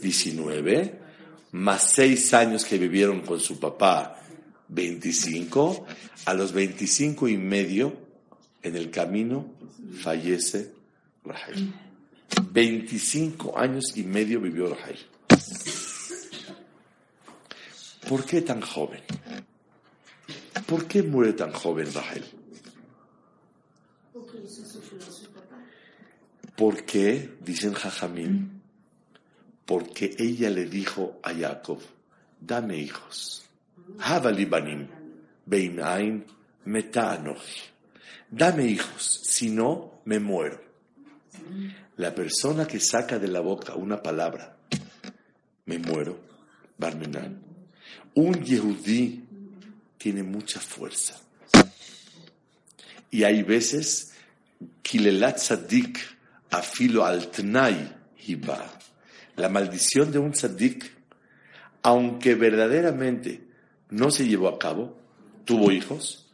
19, 0.00 1.00
más 1.52 1.90
6 1.94 2.34
años 2.34 2.64
que 2.64 2.78
vivieron 2.78 3.22
con 3.22 3.40
su 3.40 3.58
papá, 3.58 4.22
25, 4.68 5.86
a 6.26 6.34
los 6.34 6.52
25 6.52 7.28
y 7.28 7.38
medio, 7.38 7.96
en 8.62 8.76
el 8.76 8.90
camino, 8.90 9.46
fallece 10.00 10.72
Rahel. 11.24 11.72
25 12.50 13.58
años 13.58 13.96
y 13.96 14.02
medio 14.02 14.40
vivió 14.40 14.74
Rahel. 14.74 14.98
¿Por 18.06 18.24
qué 18.24 18.42
tan 18.42 18.60
joven? 18.60 19.00
¿Por 20.66 20.86
qué 20.86 21.02
muere 21.02 21.32
tan 21.32 21.52
joven 21.52 21.92
Rahel? 21.92 22.24
¿Por 26.58 26.84
qué? 26.84 27.36
Dicen 27.40 27.72
Jajamín. 27.72 28.60
Porque 29.64 30.16
ella 30.18 30.50
le 30.50 30.64
dijo 30.64 31.20
a 31.22 31.32
Jacob, 31.32 31.78
dame 32.40 32.76
hijos. 32.78 33.44
Havalibanim, 34.00 34.88
Beinain, 35.46 36.26
Dame 38.28 38.66
hijos, 38.66 39.20
si 39.22 39.50
no, 39.50 40.02
me 40.04 40.18
muero. 40.18 40.60
La 41.96 42.12
persona 42.12 42.66
que 42.66 42.80
saca 42.80 43.20
de 43.20 43.28
la 43.28 43.38
boca 43.38 43.76
una 43.76 44.02
palabra, 44.02 44.56
me 45.66 45.78
muero, 45.78 46.18
Barmenan. 46.76 47.40
Un 48.16 48.42
Yehudí 48.42 49.24
tiene 49.96 50.24
mucha 50.24 50.58
fuerza. 50.58 51.20
Y 53.12 53.22
hay 53.22 53.44
veces, 53.44 54.12
Kilelat 54.82 55.38
Sadik, 55.38 56.17
afilo 56.50 57.04
al 57.04 57.30
tnai 57.30 57.96
hiba. 58.26 58.58
La 59.36 59.48
maldición 59.48 60.10
de 60.10 60.18
un 60.18 60.32
tzaddik, 60.32 60.90
aunque 61.82 62.34
verdaderamente 62.34 63.46
no 63.90 64.10
se 64.10 64.26
llevó 64.26 64.48
a 64.48 64.58
cabo, 64.58 64.98
tuvo 65.44 65.70
hijos, 65.70 66.26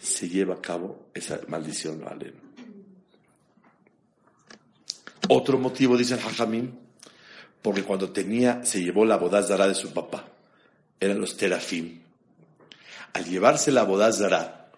se 0.00 0.28
lleva 0.28 0.54
a 0.54 0.60
cabo 0.60 1.06
esa 1.14 1.40
maldición 1.46 2.02
Otro 5.28 5.58
motivo, 5.58 5.96
dice 5.96 6.14
el 6.14 6.20
Hajamim, 6.20 6.72
porque 7.62 7.84
cuando 7.84 8.10
tenía, 8.10 8.64
se 8.64 8.82
llevó 8.82 9.04
la 9.04 9.16
bodazara 9.16 9.68
de 9.68 9.74
su 9.74 9.92
papá, 9.92 10.24
eran 10.98 11.20
los 11.20 11.36
terafim. 11.36 12.00
Al 13.12 13.24
llevarse 13.24 13.70
la 13.70 13.84
bodazara, 13.84 14.70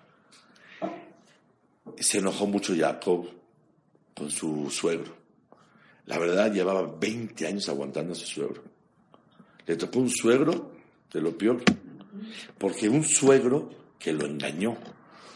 se 1.99 2.19
enojó 2.19 2.47
mucho 2.47 2.75
Jacob 2.77 3.40
con 4.21 4.31
su 4.31 4.69
suegro. 4.71 5.17
La 6.05 6.19
verdad, 6.19 6.53
llevaba 6.53 6.83
20 6.83 7.47
años 7.47 7.67
aguantando 7.71 8.13
a 8.13 8.15
su 8.15 8.27
suegro. 8.27 8.63
Le 9.65 9.77
tocó 9.77 9.99
un 9.99 10.11
suegro 10.11 10.73
de 11.11 11.23
lo 11.23 11.39
peor. 11.39 11.63
Porque 12.59 12.87
un 12.87 13.03
suegro 13.03 13.71
que 13.99 14.13
lo 14.13 14.27
engañó, 14.27 14.77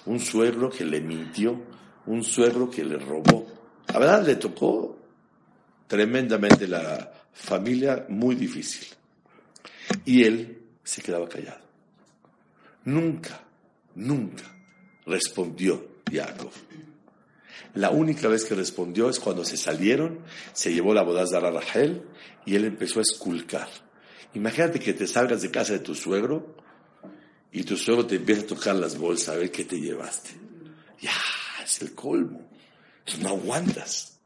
un 0.04 0.20
suegro 0.20 0.68
que 0.68 0.84
le 0.84 1.00
mintió, 1.00 1.58
un 2.04 2.22
suegro 2.22 2.68
que 2.68 2.84
le 2.84 2.98
robó. 2.98 3.46
La 3.88 3.98
verdad, 3.98 4.26
le 4.26 4.36
tocó 4.36 4.98
tremendamente 5.86 6.68
la 6.68 7.10
familia 7.32 8.04
muy 8.10 8.34
difícil. 8.34 8.86
Y 10.04 10.24
él 10.24 10.58
se 10.82 11.00
quedaba 11.00 11.26
callado. 11.26 11.64
Nunca, 12.84 13.40
nunca 13.94 14.44
respondió 15.06 16.02
Jacob. 16.12 16.50
La 17.75 17.90
única 17.90 18.28
vez 18.28 18.45
que 18.45 18.54
respondió 18.54 19.11
es 19.11 19.19
cuando 19.19 19.45
se 19.45 19.57
salieron, 19.57 20.21
se 20.52 20.73
llevó 20.73 20.95
la 20.95 21.02
bodaza 21.02 21.38
a 21.38 21.50
Rachel 21.50 22.02
y 22.47 22.54
él 22.54 22.64
empezó 22.64 23.00
a 23.00 23.02
esculcar. 23.02 23.69
Imagínate 24.35 24.78
que 24.78 24.95
te 24.95 25.07
salgas 25.07 25.43
de 25.43 25.50
casa 25.50 25.73
de 25.73 25.81
tu 25.81 25.95
suegro 25.95 26.57
y 27.50 27.64
tu 27.64 27.76
suegro 27.76 28.07
te 28.07 28.16
empieza 28.16 28.43
a 28.43 28.47
tocar 28.47 28.76
las 28.76 28.97
bolsas 28.97 29.35
a 29.35 29.38
ver 29.38 29.50
qué 29.50 29.64
te 29.64 29.81
llevaste. 29.81 30.31
Ya, 31.00 31.12
es 31.64 31.83
el 31.83 31.95
colmo. 31.95 32.49
no 33.21 33.28
aguantas. 33.31 34.19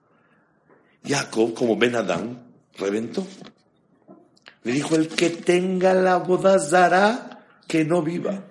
Jacob, 1.05 1.55
como 1.55 1.77
Ben 1.77 1.97
Adán, 1.97 2.53
reventó. 2.77 3.27
Le 4.65 4.73
dijo, 4.73 4.97
el 4.97 5.09
que 5.09 5.31
tenga 5.31 5.95
la 5.95 6.19
dará 6.71 7.47
que 7.67 7.85
no 7.85 8.03
viva. 8.03 8.45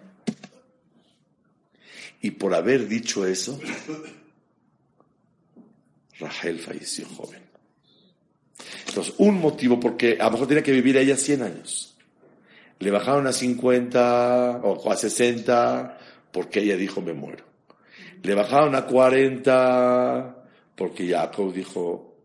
Y 2.22 2.32
por 2.32 2.56
haber 2.56 2.88
dicho 2.88 3.25
eso, 3.25 3.60
Rahel 6.19 6.59
falleció 6.59 7.07
joven. 7.07 7.41
Entonces, 8.88 9.13
un 9.17 9.39
motivo, 9.39 9.79
porque 9.79 10.17
a 10.19 10.25
lo 10.25 10.31
mejor 10.31 10.47
tenía 10.47 10.63
que 10.63 10.71
vivir 10.71 10.97
ella 10.97 11.15
100 11.15 11.41
años. 11.43 11.95
Le 12.79 12.91
bajaron 12.91 13.27
a 13.27 13.33
50 13.33 14.62
o 14.63 14.91
a 14.91 14.95
60 14.95 15.97
porque 16.31 16.62
ella 16.62 16.77
dijo 16.77 17.01
me 17.01 17.13
muero. 17.13 17.43
Le 18.21 18.36
bajaron 18.36 18.75
a 18.75 18.86
40 18.86 20.45
porque 20.75 21.09
Jacob 21.09 21.53
dijo 21.53 22.15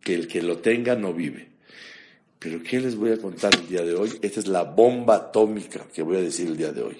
que 0.00 0.14
el 0.14 0.28
que 0.28 0.42
lo 0.42 0.58
tenga 0.58 0.94
no 0.94 1.12
vive. 1.12 1.50
Pero 2.38 2.62
¿qué 2.62 2.80
les 2.80 2.96
voy 2.96 3.12
a 3.12 3.18
contar 3.18 3.54
el 3.54 3.68
día 3.68 3.82
de 3.82 3.94
hoy? 3.94 4.18
Esta 4.22 4.40
es 4.40 4.46
la 4.46 4.62
bomba 4.62 5.16
atómica 5.16 5.86
que 5.92 6.02
voy 6.02 6.18
a 6.18 6.22
decir 6.22 6.48
el 6.48 6.56
día 6.56 6.72
de 6.72 6.82
hoy. 6.82 6.96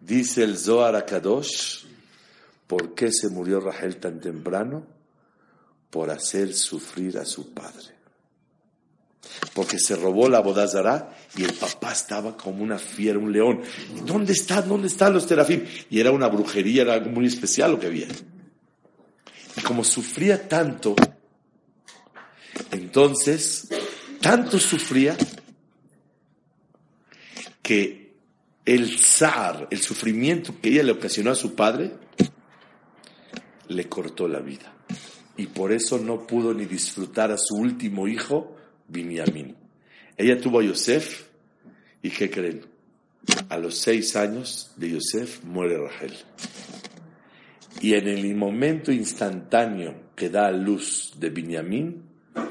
Dice 0.00 0.44
el 0.44 0.56
Zohar 0.58 0.94
Akadosh 0.94 1.84
¿Por 2.66 2.94
qué 2.94 3.12
se 3.12 3.28
murió 3.28 3.60
Rahel 3.60 3.96
tan 3.96 4.20
temprano? 4.20 4.86
Por 5.90 6.10
hacer 6.10 6.52
sufrir 6.54 7.18
a 7.18 7.24
su 7.24 7.52
padre. 7.52 7.94
Porque 9.54 9.78
se 9.78 9.96
robó 9.96 10.28
la 10.28 10.40
bodazara 10.40 11.16
y 11.36 11.44
el 11.44 11.52
papá 11.54 11.92
estaba 11.92 12.36
como 12.36 12.62
una 12.62 12.78
fiera, 12.78 13.18
un 13.18 13.32
león. 13.32 13.62
¿Dónde 14.04 14.32
están? 14.32 14.68
¿Dónde 14.68 14.88
están 14.88 15.12
los 15.12 15.26
terafim? 15.26 15.64
Y 15.90 16.00
era 16.00 16.10
una 16.10 16.28
brujería, 16.28 16.82
era 16.82 16.94
algo 16.94 17.10
muy 17.10 17.26
especial 17.26 17.72
lo 17.72 17.80
que 17.80 17.86
había. 17.86 18.08
Y 19.56 19.60
como 19.62 19.84
sufría 19.84 20.48
tanto, 20.48 20.94
entonces, 22.70 23.68
tanto 24.20 24.58
sufría 24.58 25.16
que 27.62 28.14
el 28.64 28.98
zar, 28.98 29.68
el 29.70 29.80
sufrimiento 29.80 30.54
que 30.60 30.70
ella 30.70 30.82
le 30.82 30.92
ocasionó 30.92 31.30
a 31.30 31.34
su 31.34 31.54
padre, 31.54 31.92
le 33.68 33.88
cortó 33.88 34.28
la 34.28 34.40
vida. 34.40 34.72
Y 35.36 35.46
por 35.46 35.72
eso 35.72 35.98
no 35.98 36.26
pudo 36.26 36.54
ni 36.54 36.64
disfrutar 36.64 37.32
a 37.32 37.38
su 37.38 37.56
último 37.56 38.06
hijo, 38.06 38.56
Binyamin. 38.88 39.56
Ella 40.16 40.40
tuvo 40.40 40.60
a 40.60 40.64
Yosef, 40.64 41.26
y 42.02 42.10
¿qué 42.10 42.30
creen? 42.30 42.64
A 43.48 43.56
los 43.56 43.76
seis 43.76 44.14
años 44.16 44.72
de 44.76 44.90
Yosef 44.90 45.42
muere 45.44 45.78
Rachel. 45.78 46.14
Y 47.80 47.94
en 47.94 48.06
el 48.06 48.34
momento 48.36 48.92
instantáneo 48.92 50.12
que 50.14 50.28
da 50.28 50.46
a 50.46 50.52
luz 50.52 51.14
de 51.18 51.30
Binyamin, 51.30 52.02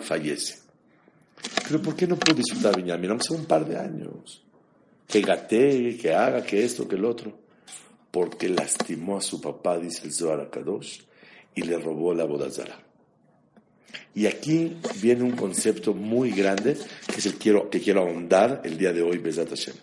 fallece. 0.02 0.60
Pero 1.68 1.82
¿por 1.82 1.96
qué 1.96 2.06
no 2.06 2.18
pudo 2.18 2.36
disfrutar 2.36 2.74
a 2.74 2.78
Binyamin? 2.78 3.12
Aunque 3.12 3.28
sea 3.28 3.38
un 3.38 3.46
par 3.46 3.66
de 3.66 3.78
años. 3.78 4.44
Que 5.08 5.22
gatee, 5.22 5.98
que 5.98 6.14
haga, 6.14 6.44
que 6.44 6.66
esto, 6.66 6.88
que 6.88 6.96
el 6.96 7.06
otro 7.06 7.43
porque 8.14 8.48
lastimó 8.48 9.18
a 9.18 9.22
su 9.22 9.42
papá, 9.42 9.80
dice 9.80 10.06
el 10.06 10.14
Zohar 10.14 10.48
y 11.56 11.64
le 11.64 11.80
robó 11.80 12.14
la 12.14 12.26
bodazara. 12.26 12.80
Y 14.14 14.28
aquí 14.28 14.78
viene 15.02 15.24
un 15.24 15.32
concepto 15.32 15.96
muy 15.96 16.30
grande 16.30 16.78
que 17.08 17.16
es 17.18 17.26
el 17.26 17.34
quiero, 17.40 17.72
que 17.72 17.82
quiero 17.82 18.02
ahondar 18.02 18.62
el 18.66 18.78
día 18.78 18.94
de 18.94 19.02
hoy, 19.02 19.18
Bezat 19.18 19.50
Hashem. 19.50 19.74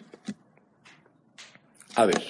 A 1.97 2.07
ver, 2.07 2.23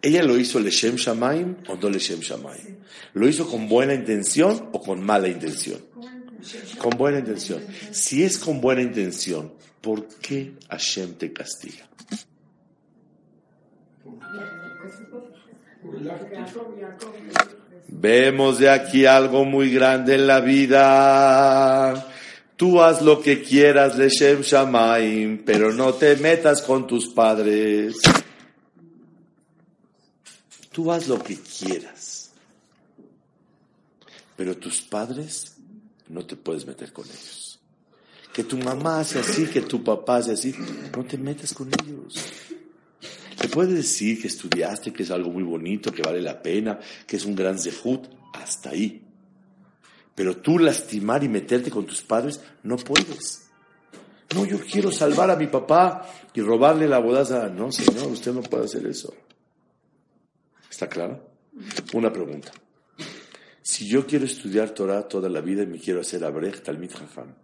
¿ella 0.00 0.22
lo 0.22 0.38
hizo 0.38 0.58
Leshem 0.58 0.96
Shamaim 0.96 1.56
o 1.68 1.76
no 1.76 1.90
Leshem 1.90 2.20
Shamaim? 2.20 2.78
¿Lo 3.12 3.28
hizo 3.28 3.46
con 3.46 3.68
buena 3.68 3.92
intención 3.92 4.70
o 4.72 4.80
con 4.80 5.04
mala 5.04 5.28
intención? 5.28 5.84
Con 6.78 6.96
buena 6.96 7.18
intención. 7.18 7.62
Si 7.90 8.22
es 8.22 8.38
con 8.38 8.58
buena 8.58 8.80
intención, 8.80 9.52
¿por 9.82 10.08
qué 10.20 10.54
Hashem 10.70 11.16
te 11.16 11.30
castiga? 11.30 11.90
Vemos 17.88 18.58
de 18.58 18.70
aquí 18.70 19.06
algo 19.06 19.44
muy 19.44 19.70
grande 19.70 20.14
en 20.14 20.26
la 20.26 20.40
vida. 20.40 22.06
Tú 22.56 22.80
haz 22.80 23.02
lo 23.02 23.20
que 23.20 23.42
quieras, 23.42 23.96
Leshem 23.96 24.42
Shamaim, 24.42 25.44
pero 25.44 25.72
no 25.72 25.94
te 25.94 26.16
metas 26.16 26.62
con 26.62 26.86
tus 26.86 27.08
padres. 27.08 27.96
Tú 30.70 30.90
haz 30.90 31.08
lo 31.08 31.22
que 31.22 31.38
quieras. 31.38 32.32
Pero 34.36 34.56
tus 34.56 34.82
padres 34.82 35.56
no 36.08 36.24
te 36.26 36.36
puedes 36.36 36.66
meter 36.66 36.92
con 36.92 37.04
ellos. 37.06 37.60
Que 38.32 38.42
tu 38.44 38.56
mamá 38.58 39.00
hace 39.00 39.20
así, 39.20 39.46
que 39.46 39.60
tu 39.60 39.84
papá 39.84 40.16
hace 40.16 40.32
así, 40.32 40.54
no 40.96 41.04
te 41.04 41.16
metas 41.16 41.54
con 41.54 41.68
ellos. 41.68 42.16
Te 43.38 43.48
puede 43.48 43.74
decir 43.74 44.20
que 44.20 44.28
estudiaste, 44.28 44.92
que 44.92 45.02
es 45.02 45.10
algo 45.10 45.30
muy 45.30 45.42
bonito, 45.42 45.92
que 45.92 46.02
vale 46.02 46.20
la 46.20 46.40
pena, 46.40 46.78
que 47.06 47.16
es 47.16 47.24
un 47.24 47.34
gran 47.34 47.58
zehut, 47.58 48.06
hasta 48.32 48.70
ahí. 48.70 49.02
Pero 50.14 50.36
tú 50.36 50.58
lastimar 50.58 51.24
y 51.24 51.28
meterte 51.28 51.70
con 51.70 51.86
tus 51.86 52.02
padres, 52.02 52.40
no 52.62 52.76
puedes. 52.76 53.48
No, 54.34 54.44
yo 54.44 54.58
quiero 54.60 54.90
salvar 54.90 55.30
a 55.30 55.36
mi 55.36 55.46
papá 55.46 56.08
y 56.32 56.40
robarle 56.40 56.88
la 56.88 56.98
bodaza. 56.98 57.48
No, 57.48 57.70
señor, 57.72 58.08
usted 58.08 58.32
no 58.32 58.42
puede 58.42 58.64
hacer 58.64 58.86
eso. 58.86 59.14
¿Está 60.70 60.88
claro? 60.88 61.30
Una 61.92 62.12
pregunta. 62.12 62.52
Si 63.62 63.86
yo 63.86 64.06
quiero 64.06 64.24
estudiar 64.24 64.70
Torah 64.70 65.06
toda 65.08 65.28
la 65.28 65.40
vida 65.40 65.62
y 65.62 65.66
me 65.66 65.78
quiero 65.78 66.00
hacer 66.00 66.24
Abrech, 66.24 66.62
Talmid 66.62 66.90
Jafam, 66.92 67.34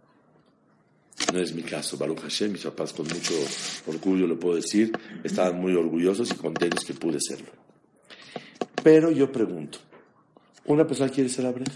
no 1.31 1.39
es 1.39 1.53
mi 1.53 1.63
caso, 1.63 1.97
Baruch 1.97 2.19
Hashem, 2.21 2.53
mis 2.53 2.63
papás 2.63 2.93
con 2.93 3.07
mucho 3.07 3.33
orgullo 3.87 4.27
lo 4.27 4.39
puedo 4.39 4.55
decir, 4.55 4.91
estaban 5.23 5.59
muy 5.59 5.73
orgullosos 5.75 6.31
y 6.31 6.35
contentos 6.35 6.83
que 6.83 6.93
pude 6.93 7.19
serlo. 7.19 7.51
Pero 8.83 9.11
yo 9.11 9.31
pregunto, 9.31 9.79
una 10.65 10.85
persona 10.85 11.09
quiere 11.09 11.29
ser 11.29 11.45
abrej 11.45 11.71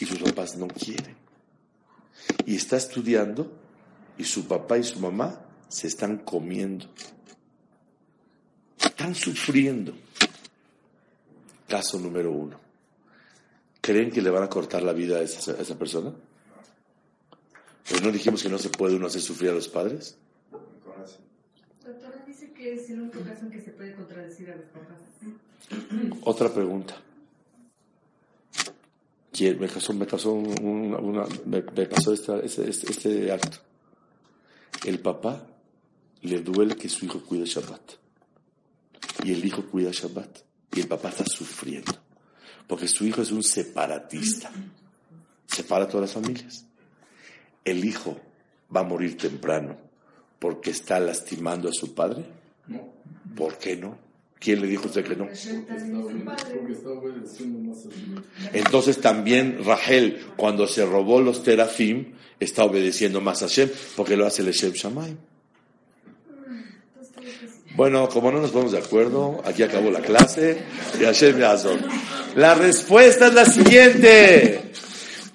y 0.00 0.04
sus 0.04 0.18
papás 0.18 0.56
no 0.56 0.68
quieren. 0.68 1.16
Y 2.46 2.56
está 2.56 2.76
estudiando 2.76 3.52
y 4.16 4.24
su 4.24 4.46
papá 4.46 4.78
y 4.78 4.84
su 4.84 4.98
mamá 4.98 5.40
se 5.68 5.86
están 5.86 6.18
comiendo. 6.18 6.86
Están 8.78 9.14
sufriendo. 9.14 9.94
Caso 11.68 11.98
número 11.98 12.32
uno. 12.32 12.58
¿Creen 13.80 14.10
que 14.10 14.22
le 14.22 14.30
van 14.30 14.42
a 14.42 14.48
cortar 14.48 14.82
la 14.82 14.92
vida 14.92 15.18
a 15.18 15.22
esa, 15.22 15.52
a 15.52 15.62
esa 15.62 15.78
persona? 15.78 16.12
¿Pero 17.88 18.00
no 18.04 18.12
dijimos 18.12 18.42
que 18.42 18.48
no 18.48 18.58
se 18.58 18.68
puede 18.70 18.96
uno 18.96 19.06
hacer 19.06 19.20
sufrir 19.22 19.50
a 19.50 19.54
los 19.54 19.68
padres? 19.68 20.16
Doctora 21.84 22.22
dice 22.26 22.52
que 22.52 22.74
es 22.74 22.90
el 22.90 23.00
único 23.02 23.20
caso 23.20 23.44
en 23.46 23.50
que 23.50 23.60
se 23.60 23.70
puede 23.72 23.94
contradecir 23.94 24.50
a 24.50 24.56
los 24.56 24.66
papás. 24.66 24.98
Otra 26.22 26.52
pregunta. 26.52 26.96
quiere- 29.32 29.56
me 29.58 29.68
pasó, 29.68 29.92
me 29.92 30.04
pasó, 30.04 30.32
un- 30.32 30.64
un- 30.64 30.94
una- 30.94 31.26
me, 31.46 31.62
me 31.62 31.86
pasó 31.86 32.12
esta- 32.12 32.40
este, 32.40 32.68
este- 32.68 32.90
este 32.90 33.30
acto. 33.30 33.58
El 34.84 34.98
papá 34.98 35.46
le 36.22 36.40
duele 36.40 36.74
que 36.74 36.88
su 36.88 37.04
hijo 37.04 37.20
cuide 37.24 37.44
Shabbat. 37.44 37.92
Y 39.22 39.32
el 39.32 39.44
hijo 39.44 39.64
cuida 39.66 39.90
Shabbat. 39.92 40.38
Y 40.72 40.80
el 40.80 40.88
papá 40.88 41.10
está 41.10 41.24
sufriendo. 41.24 41.92
Porque 42.66 42.88
su 42.88 43.04
hijo 43.06 43.22
es 43.22 43.30
un 43.30 43.44
separatista. 43.44 44.50
Separa 45.46 45.84
a 45.84 45.88
todas 45.88 46.12
las 46.12 46.14
familias. 46.14 46.66
El 47.70 47.84
hijo 47.84 48.18
va 48.74 48.80
a 48.80 48.84
morir 48.84 49.16
temprano 49.16 49.76
porque 50.38 50.70
está 50.70 51.00
lastimando 51.00 51.68
a 51.68 51.72
su 51.72 51.94
padre. 51.94 52.24
No, 52.66 52.92
¿Por 53.36 53.58
qué 53.58 53.76
no? 53.76 53.96
¿Quién 54.38 54.60
le 54.60 54.68
dijo 54.68 54.84
a 54.84 54.86
usted 54.86 55.04
que 55.04 55.16
no? 55.16 55.28
Entonces 58.52 59.00
también 59.00 59.64
Rachel, 59.64 60.26
cuando 60.36 60.66
se 60.68 60.86
robó 60.86 61.20
los 61.20 61.42
terafim, 61.42 62.12
está 62.38 62.64
obedeciendo 62.64 63.20
más 63.20 63.42
a 63.42 63.48
Hashem, 63.48 63.68
porque 63.96 64.16
lo 64.16 64.26
hace 64.26 64.42
el 64.42 64.52
Shem 64.52 64.72
Shammai. 64.72 65.16
Bueno, 67.74 68.08
como 68.08 68.32
no 68.32 68.40
nos 68.40 68.50
ponemos 68.50 68.72
de 68.72 68.78
acuerdo, 68.78 69.40
aquí 69.44 69.62
acabó 69.62 69.90
la 69.90 70.00
clase 70.00 70.58
y 71.00 71.04
Hashem 71.04 71.38
Yazor. 71.38 71.78
La 72.34 72.54
respuesta 72.54 73.28
es 73.28 73.34
la 73.34 73.44
siguiente. 73.44 74.72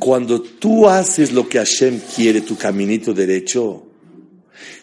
Cuando 0.04 0.42
tú 0.42 0.90
haces 0.90 1.32
lo 1.32 1.48
que 1.48 1.60
Hashem 1.60 2.02
quiere, 2.14 2.42
tu 2.42 2.58
caminito 2.58 3.14
derecho, 3.14 3.88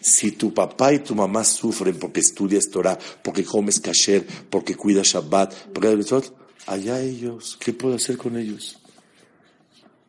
si 0.01 0.31
tu 0.31 0.51
papá 0.51 0.93
y 0.93 0.99
tu 0.99 1.13
mamá 1.13 1.43
sufren 1.43 1.95
porque 1.99 2.21
estudias 2.21 2.71
Torah, 2.71 2.97
porque 3.21 3.43
comes 3.43 3.79
kasher, 3.79 4.25
porque 4.49 4.73
cuidas 4.73 5.09
Shabbat, 5.09 5.53
porque 5.73 5.89
allá 6.65 6.99
ellos, 7.01 7.55
¿qué 7.59 7.71
puedo 7.71 7.97
hacer 7.97 8.17
con 8.17 8.35
ellos? 8.35 8.79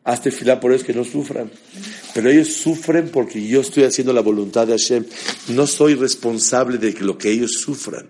Hazte 0.03 0.31
fila 0.31 0.59
por 0.59 0.71
ellos 0.71 0.83
que 0.83 0.95
no 0.95 1.03
sufran. 1.03 1.51
Pero 2.15 2.31
ellos 2.31 2.51
sufren 2.51 3.09
porque 3.09 3.45
yo 3.47 3.61
estoy 3.61 3.83
haciendo 3.83 4.13
la 4.13 4.21
voluntad 4.21 4.65
de 4.65 4.73
Hashem. 4.73 5.05
No 5.49 5.67
soy 5.67 5.93
responsable 5.93 6.79
de 6.79 6.91
lo 7.01 7.19
que 7.19 7.29
ellos 7.29 7.51
sufran. 7.63 8.09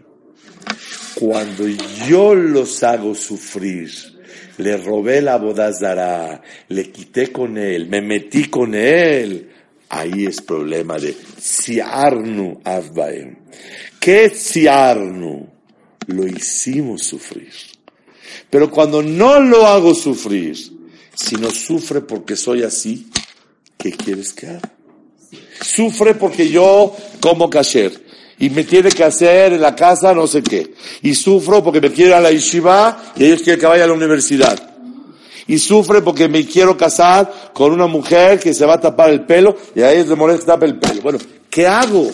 Cuando 1.15 1.67
yo 2.07 2.33
los 2.33 2.81
hago 2.81 3.13
sufrir, 3.13 4.12
le 4.57 4.77
robé 4.77 5.21
la 5.21 5.37
bodazara, 5.37 6.41
le 6.69 6.91
quité 6.91 7.31
con 7.31 7.57
él, 7.57 7.87
me 7.87 8.01
metí 8.01 8.45
con 8.45 8.75
él, 8.75 9.49
ahí 9.89 10.25
es 10.25 10.41
problema 10.41 10.97
de 10.97 11.15
siarnu 11.39 12.61
avbaem. 12.63 13.35
¿Qué 13.99 14.29
siarnu? 14.29 15.47
Lo 16.07 16.27
hicimos 16.27 17.03
sufrir. 17.03 17.53
Pero 18.49 18.69
cuando 18.69 19.01
no 19.01 19.39
lo 19.39 19.65
hago 19.65 19.95
sufrir, 19.95 20.57
si 21.15 21.35
no 21.35 21.49
sufre 21.49 22.01
porque 22.01 22.35
soy 22.35 22.63
así, 22.63 23.07
¿qué 23.77 23.91
quieres 23.91 24.33
que 24.33 24.47
haga? 24.47 24.73
Sufre 25.61 26.15
porque 26.15 26.49
yo 26.49 26.95
como 27.21 27.49
kasher 27.49 28.02
y 28.43 28.49
me 28.49 28.65
tiene 28.65 28.89
que 28.89 29.05
hacer 29.05 29.53
en 29.53 29.61
la 29.61 29.73
casa 29.73 30.13
no 30.13 30.27
sé 30.27 30.43
qué. 30.43 30.73
Y 31.01 31.15
sufro 31.15 31.63
porque 31.63 31.79
me 31.79 31.89
quiere 31.89 32.09
ir 32.09 32.15
a 32.15 32.19
la 32.19 32.29
yeshiva 32.29 33.13
y 33.15 33.23
ellos 33.23 33.41
quieren 33.41 33.57
que 33.57 33.65
vaya 33.65 33.85
a 33.85 33.87
la 33.87 33.93
universidad. 33.93 34.59
Y 35.47 35.57
sufre 35.59 36.01
porque 36.01 36.27
me 36.27 36.45
quiero 36.45 36.75
casar 36.75 37.51
con 37.53 37.71
una 37.71 37.87
mujer 37.87 38.41
que 38.41 38.53
se 38.53 38.65
va 38.65 38.73
a 38.73 38.81
tapar 38.81 39.11
el 39.11 39.21
pelo 39.21 39.55
y 39.73 39.79
a 39.79 39.93
ellos 39.93 40.09
les 40.09 40.17
molesta 40.17 40.59
el 40.61 40.77
pelo. 40.77 41.01
Bueno, 41.01 41.19
¿qué 41.49 41.65
hago? 41.65 42.11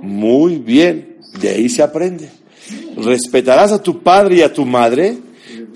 Muy 0.00 0.56
bien, 0.56 1.18
de 1.38 1.50
ahí 1.50 1.68
se 1.68 1.82
aprende. 1.82 2.30
Respetarás 2.96 3.72
a 3.72 3.82
tu 3.82 4.02
padre 4.02 4.36
y 4.36 4.40
a 4.40 4.50
tu 4.50 4.64
madre, 4.64 5.18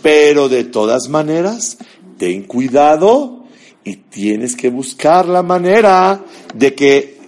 pero 0.00 0.48
de 0.48 0.64
todas 0.64 1.10
maneras, 1.10 1.76
ten 2.16 2.44
cuidado 2.44 3.45
y 3.86 3.96
tienes 3.96 4.56
que 4.56 4.68
buscar 4.68 5.28
la 5.28 5.44
manera 5.44 6.24
de 6.52 6.74
que 6.74 7.18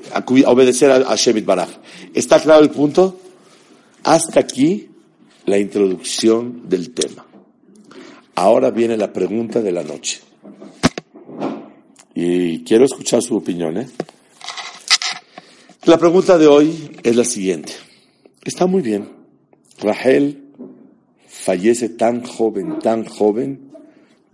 obedecer 0.44 0.90
a, 0.90 0.96
a 0.96 1.14
Shemit 1.14 1.44
Baraj. 1.44 1.68
¿Está 2.12 2.40
claro 2.40 2.64
el 2.64 2.70
punto? 2.70 3.20
Hasta 4.02 4.40
aquí 4.40 4.88
la 5.46 5.56
introducción 5.56 6.68
del 6.68 6.90
tema. 6.90 7.24
Ahora 8.34 8.72
viene 8.72 8.96
la 8.96 9.12
pregunta 9.12 9.62
de 9.62 9.70
la 9.70 9.84
noche. 9.84 10.20
Y 12.16 12.64
quiero 12.64 12.86
escuchar 12.86 13.22
su 13.22 13.36
opinión, 13.36 13.78
¿eh? 13.78 13.88
La 15.84 15.96
pregunta 15.96 16.36
de 16.38 16.48
hoy 16.48 16.98
es 17.04 17.14
la 17.14 17.24
siguiente. 17.24 17.72
Está 18.44 18.66
muy 18.66 18.82
bien. 18.82 19.08
Rahel 19.78 20.42
fallece 21.28 21.90
tan 21.90 22.24
joven, 22.24 22.80
tan 22.80 23.04
joven, 23.04 23.70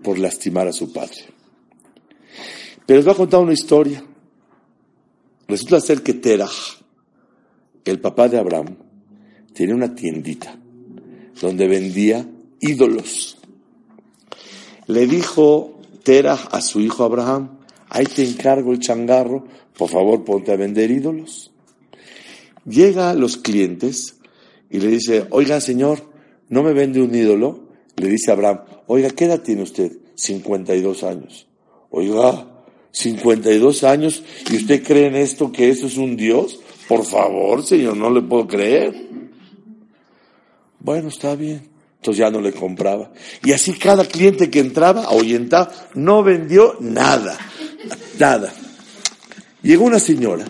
por 0.02 0.18
lastimar 0.18 0.68
a 0.68 0.72
su 0.72 0.90
padre. 0.90 1.34
Pero 2.86 2.98
les 2.98 3.04
voy 3.04 3.14
a 3.14 3.16
contar 3.16 3.40
una 3.40 3.52
historia. 3.52 4.04
Resulta 5.48 5.80
ser 5.80 6.02
que 6.02 6.14
Terah, 6.14 6.48
el 7.84 8.00
papá 8.00 8.28
de 8.28 8.38
Abraham, 8.38 8.76
tenía 9.54 9.74
una 9.74 9.94
tiendita 9.94 10.58
donde 11.40 11.68
vendía 11.68 12.26
ídolos. 12.60 13.38
Le 14.86 15.06
dijo 15.06 15.80
Terah 16.02 16.48
a 16.50 16.60
su 16.60 16.80
hijo 16.80 17.04
Abraham, 17.04 17.58
ahí 17.88 18.04
te 18.04 18.26
encargo 18.26 18.72
el 18.72 18.80
changarro, 18.80 19.46
por 19.76 19.90
favor 19.90 20.24
ponte 20.24 20.52
a 20.52 20.56
vender 20.56 20.90
ídolos. 20.90 21.52
Llega 22.66 23.10
a 23.10 23.14
los 23.14 23.36
clientes 23.36 24.16
y 24.70 24.80
le 24.80 24.88
dice, 24.88 25.26
oiga 25.30 25.60
señor, 25.60 26.10
¿no 26.48 26.62
me 26.62 26.72
vende 26.72 27.02
un 27.02 27.14
ídolo? 27.14 27.68
Le 27.96 28.08
dice 28.08 28.32
Abraham, 28.32 28.60
oiga, 28.86 29.10
¿qué 29.10 29.26
edad 29.26 29.40
tiene 29.40 29.62
usted? 29.62 29.92
52 30.14 31.02
años. 31.04 31.46
Oiga, 31.90 32.53
52 32.94 33.82
años 33.82 34.22
y 34.50 34.56
usted 34.56 34.84
cree 34.84 35.08
en 35.08 35.16
esto 35.16 35.50
que 35.50 35.68
eso 35.68 35.88
es 35.88 35.96
un 35.96 36.16
Dios? 36.16 36.60
Por 36.88 37.04
favor, 37.04 37.64
señor, 37.64 37.96
no 37.96 38.08
le 38.08 38.22
puedo 38.22 38.46
creer. 38.46 38.94
Bueno, 40.78 41.08
está 41.08 41.34
bien. 41.34 41.68
Entonces 41.96 42.18
ya 42.20 42.30
no 42.30 42.40
le 42.40 42.52
compraba. 42.52 43.10
Y 43.42 43.52
así 43.52 43.72
cada 43.72 44.04
cliente 44.04 44.48
que 44.50 44.60
entraba, 44.60 45.04
ahuyentaba, 45.04 45.72
no 45.94 46.22
vendió 46.22 46.76
nada. 46.80 47.36
Nada. 48.18 48.54
Llegó 49.62 49.84
una 49.84 49.98
señora 49.98 50.44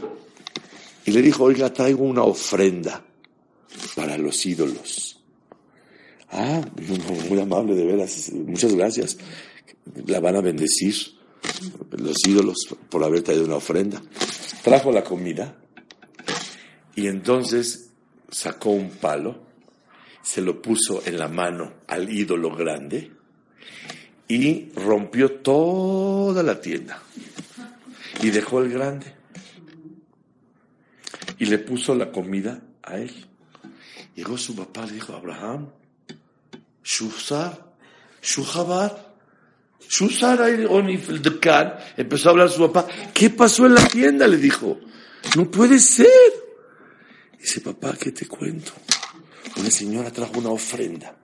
y 1.07 1.13
le 1.13 1.23
dijo, 1.23 1.45
oiga, 1.45 1.73
traigo 1.73 2.05
una 2.05 2.25
ofrenda 2.25 3.05
para 3.95 4.19
los 4.19 4.45
ídolos. 4.45 5.19
Ah, 6.31 6.61
muy- 7.31 7.41
amable, 7.41 7.75
de 7.75 7.85
veras. 7.87 8.33
Muchas 8.33 8.75
gracias. 8.75 9.17
La 10.07 10.21
van 10.21 10.37
a 10.37 10.41
bendecir 10.41 10.95
los 11.91 12.17
ídolos 12.27 12.57
por 12.89 13.05
haber 13.05 13.23
traído 13.23 13.45
una 13.45 13.57
ofrenda. 13.57 14.01
Trajo 14.63 14.93
la 14.93 15.05
comida 15.05 15.57
y 16.95 17.07
entonces 17.07 17.91
sacó 18.31 18.71
un 18.71 18.91
palo, 18.91 19.43
se 20.23 20.41
lo 20.41 20.61
puso 20.61 21.03
en 21.07 21.19
la 21.19 21.29
mano 21.29 21.73
al 21.87 22.11
ídolo 22.11 22.55
grande 22.55 23.11
y 24.29 24.71
rompió 24.75 25.33
toda 25.41 26.43
la 26.43 26.61
tienda 26.61 27.03
y 28.23 28.31
dejó 28.31 28.61
el 28.61 28.71
grande 28.71 29.15
y 31.39 31.47
le 31.47 31.59
puso 31.59 31.95
la 31.95 32.11
comida 32.11 32.63
a 32.83 32.97
él. 32.97 33.13
Llegó 34.15 34.39
su 34.39 34.55
papá, 34.55 34.87
le 34.87 34.93
dijo, 34.93 35.13
Abraham, 35.15 35.69
Shusar, 36.83 37.75
Shuhabar, 38.23 39.14
empezó 41.97 42.29
a 42.29 42.33
hablar 42.33 42.51
su 42.51 42.71
papá, 42.71 42.87
¿qué 43.13 43.31
pasó 43.31 43.67
en 43.67 43.75
la 43.75 43.87
tienda? 43.87 44.27
Le 44.27 44.37
dijo, 44.37 44.81
no 45.37 45.51
puede 45.51 45.79
ser. 45.79 46.09
Dice, 47.39 47.61
papá, 47.61 47.95
¿qué 47.99 48.13
te 48.13 48.27
cuento? 48.27 48.73
Una 49.57 49.71
señora 49.71 50.11
trajo 50.11 50.39
una 50.39 50.51
ofrenda. 50.51 51.17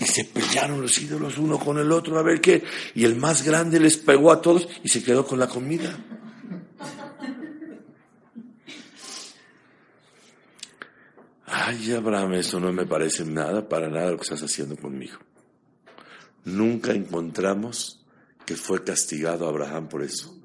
Y 0.00 0.04
se 0.04 0.24
pelearon 0.24 0.80
los 0.80 0.98
ídolos 1.00 1.38
uno 1.38 1.58
con 1.58 1.78
el 1.78 1.92
otro 1.92 2.18
a 2.18 2.22
ver 2.22 2.40
qué. 2.40 2.62
Y 2.94 3.04
el 3.04 3.16
más 3.16 3.44
grande 3.44 3.78
les 3.78 3.96
pegó 3.96 4.32
a 4.32 4.40
todos 4.40 4.68
y 4.82 4.88
se 4.88 5.02
quedó 5.02 5.26
con 5.26 5.38
la 5.38 5.48
comida. 5.48 5.96
Ay, 11.46 11.92
Abraham, 11.92 12.34
eso 12.34 12.58
no 12.58 12.72
me 12.72 12.86
parece 12.86 13.24
nada, 13.24 13.68
para 13.68 13.88
nada 13.88 14.10
lo 14.12 14.16
que 14.16 14.22
estás 14.22 14.42
haciendo 14.42 14.74
conmigo. 14.76 15.18
Nunca 16.44 16.92
encontramos 16.92 18.04
que 18.44 18.56
fue 18.56 18.82
castigado 18.82 19.48
Abraham 19.48 19.88
por 19.88 20.02
eso. 20.02 20.36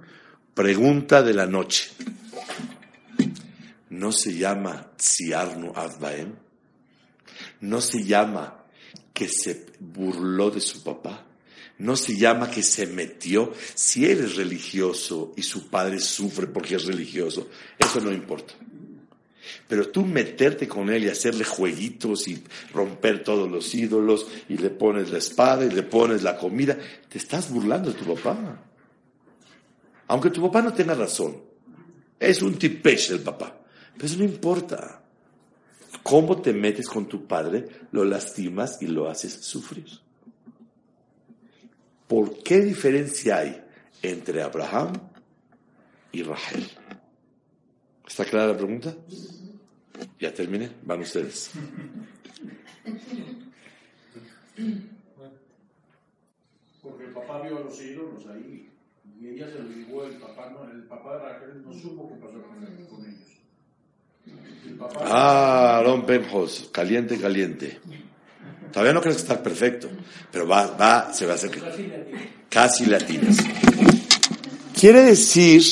Pregunta 0.53 1.23
de 1.23 1.33
la 1.33 1.45
noche. 1.45 1.91
¿No 3.89 4.11
se 4.11 4.37
llama 4.37 4.91
Tziarnu 4.97 5.71
Avbaem? 5.75 6.33
¿No 7.61 7.81
se 7.81 8.03
llama 8.03 8.65
que 9.13 9.27
se 9.27 9.67
burló 9.79 10.51
de 10.51 10.61
su 10.61 10.83
papá? 10.83 11.25
¿No 11.79 11.95
se 11.95 12.17
llama 12.17 12.49
que 12.49 12.63
se 12.63 12.87
metió? 12.87 13.53
Si 13.75 14.05
él 14.05 14.19
es 14.19 14.35
religioso 14.35 15.33
y 15.35 15.43
su 15.43 15.67
padre 15.69 15.99
sufre 15.99 16.47
porque 16.47 16.75
es 16.75 16.85
religioso, 16.85 17.49
eso 17.77 18.01
no 18.01 18.11
importa. 18.11 18.53
Pero 19.67 19.89
tú 19.89 20.05
meterte 20.05 20.67
con 20.67 20.89
él 20.89 21.05
y 21.05 21.09
hacerle 21.09 21.43
jueguitos 21.43 22.27
y 22.27 22.43
romper 22.73 23.23
todos 23.23 23.49
los 23.49 23.73
ídolos 23.75 24.27
y 24.49 24.57
le 24.57 24.69
pones 24.69 25.11
la 25.11 25.17
espada 25.17 25.65
y 25.65 25.69
le 25.69 25.83
pones 25.83 26.23
la 26.23 26.37
comida, 26.37 26.77
te 27.09 27.17
estás 27.17 27.51
burlando 27.51 27.91
de 27.91 27.99
tu 27.99 28.15
papá. 28.15 28.63
Aunque 30.07 30.29
tu 30.29 30.41
papá 30.41 30.61
no 30.61 30.73
tenga 30.73 30.93
razón. 30.93 31.41
Es 32.19 32.41
un 32.41 32.57
tipesh 32.57 33.11
el 33.11 33.19
papá. 33.19 33.57
Pero 33.93 34.05
eso 34.05 34.17
no 34.17 34.23
importa. 34.23 35.01
Cómo 36.03 36.41
te 36.41 36.53
metes 36.53 36.87
con 36.87 37.07
tu 37.07 37.27
padre, 37.27 37.65
lo 37.91 38.05
lastimas 38.05 38.81
y 38.81 38.87
lo 38.87 39.09
haces 39.09 39.33
sufrir. 39.33 39.87
¿Por 42.07 42.41
qué 42.41 42.61
diferencia 42.61 43.39
hay 43.39 43.61
entre 44.01 44.41
Abraham 44.41 44.93
y 46.13 46.23
Rahel? 46.23 46.65
¿Está 48.07 48.25
clara 48.25 48.47
la 48.47 48.57
pregunta? 48.57 48.95
Ya 50.19 50.33
terminé, 50.33 50.71
van 50.83 51.01
ustedes. 51.01 51.51
Porque 56.81 57.05
el 57.05 57.11
papá 57.11 57.41
vio 57.41 57.57
a 57.57 57.61
los 57.61 57.81
ídolos 57.81 58.25
ahí 58.27 58.69
y 59.19 59.27
ella 59.29 59.47
se 59.51 59.59
lo 59.59 59.69
llevó, 59.69 60.05
el 60.05 60.15
papá, 60.17 60.49
no, 60.51 60.69
el 60.71 60.83
papá 60.83 61.13
de 61.17 61.19
Raquel 61.23 61.63
no 61.65 61.73
supo 61.73 62.07
qué 62.09 62.15
pasó 62.15 62.41
con, 62.41 62.85
con 62.87 63.05
ellos. 63.05 63.27
El 64.65 64.73
papá, 64.75 64.99
Ah, 65.03 65.77
Aaron 65.79 66.05
Penhos, 66.05 66.69
caliente, 66.71 67.19
caliente. 67.19 67.79
Todavía 68.71 68.93
no 68.93 69.01
crees 69.01 69.17
que 69.17 69.21
está 69.23 69.41
perfecto, 69.41 69.89
pero 70.31 70.47
va, 70.47 70.67
va, 70.77 71.13
se 71.13 71.25
va 71.25 71.33
a 71.33 71.35
hacer 71.35 71.51
casi 72.49 72.85
latinas. 72.85 73.37
Quiere 74.79 75.01
decir, 75.01 75.63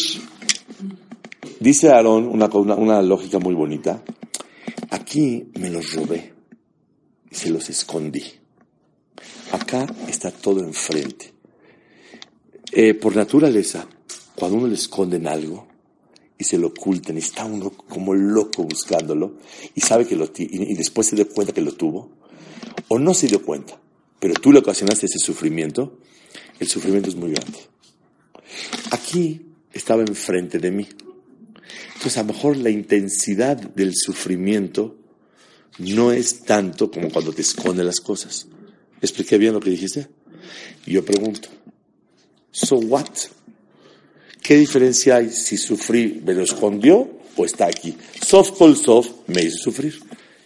dice 1.65 1.89
Aarón 1.89 2.27
una, 2.27 2.45
una, 2.47 3.01
lógica 3.01 3.39
muy 3.39 3.55
bonita, 3.55 4.03
aquí 4.91 5.49
me 5.55 5.71
los 5.71 5.93
robé 5.93 6.31
y 7.31 7.35
se 7.35 7.49
los 7.49 7.67
escondí. 7.71 8.23
Acá 9.51 9.87
está 10.07 10.29
todo 10.29 10.59
enfrente. 10.59 11.33
Eh, 12.71 12.93
por 12.93 13.15
naturaleza, 13.15 13.87
cuando 14.35 14.57
uno 14.57 14.67
le 14.67 14.75
esconden 14.75 15.27
algo 15.27 15.67
y 16.37 16.43
se 16.43 16.59
lo 16.59 16.67
ocultan 16.67 17.17
está 17.17 17.45
uno 17.45 17.71
como 17.71 18.13
loco 18.13 18.63
buscándolo 18.63 19.37
y 19.73 19.81
sabe 19.81 20.05
que 20.05 20.15
lo 20.15 20.25
y, 20.37 20.71
y 20.71 20.75
después 20.75 21.07
se 21.07 21.15
dio 21.15 21.27
cuenta 21.27 21.51
que 21.51 21.61
lo 21.61 21.71
tuvo, 21.71 22.11
o 22.89 22.99
no 22.99 23.15
se 23.15 23.27
dio 23.27 23.41
cuenta, 23.41 23.79
pero 24.19 24.35
tú 24.35 24.51
le 24.51 24.59
ocasionaste 24.59 25.07
ese 25.07 25.17
sufrimiento, 25.17 25.97
el 26.59 26.67
sufrimiento 26.67 27.09
es 27.09 27.15
muy 27.15 27.31
grande. 27.31 27.57
Aquí 28.91 29.47
estaba 29.73 30.03
enfrente 30.03 30.59
de 30.59 30.69
mí. 30.69 30.87
Entonces 31.87 32.17
a 32.17 32.23
lo 32.23 32.33
mejor 32.33 32.57
la 32.57 32.69
intensidad 32.69 33.57
del 33.57 33.93
sufrimiento 33.95 34.97
no 35.79 36.11
es 36.11 36.43
tanto 36.43 36.89
como 36.89 37.09
cuando 37.09 37.33
te 37.33 37.41
esconden 37.41 37.85
las 37.85 37.99
cosas. 37.99 38.47
¿Expliqué 39.01 39.37
bien 39.37 39.53
lo 39.53 39.59
que 39.59 39.69
dijiste? 39.69 40.07
Yo 40.85 41.03
pregunto, 41.03 41.49
¿so 42.51 42.77
what? 42.77 43.09
¿Qué 44.41 44.55
diferencia 44.55 45.17
hay 45.17 45.29
si 45.29 45.57
sufrí, 45.57 46.21
me 46.23 46.33
lo 46.33 46.43
escondió 46.43 47.19
o 47.35 47.45
está 47.45 47.65
aquí? 47.65 47.97
Soft 48.21 48.57
call 48.57 48.75
soft 48.75 49.09
me 49.27 49.41
hizo 49.41 49.57
sufrir. 49.57 49.99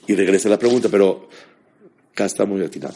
Y 0.08 0.16
regresa 0.16 0.50
la 0.50 0.58
pregunta, 0.58 0.90
pero 0.90 1.30
acá 2.12 2.26
está 2.26 2.46
muy 2.46 2.64
atinado. 2.64 2.96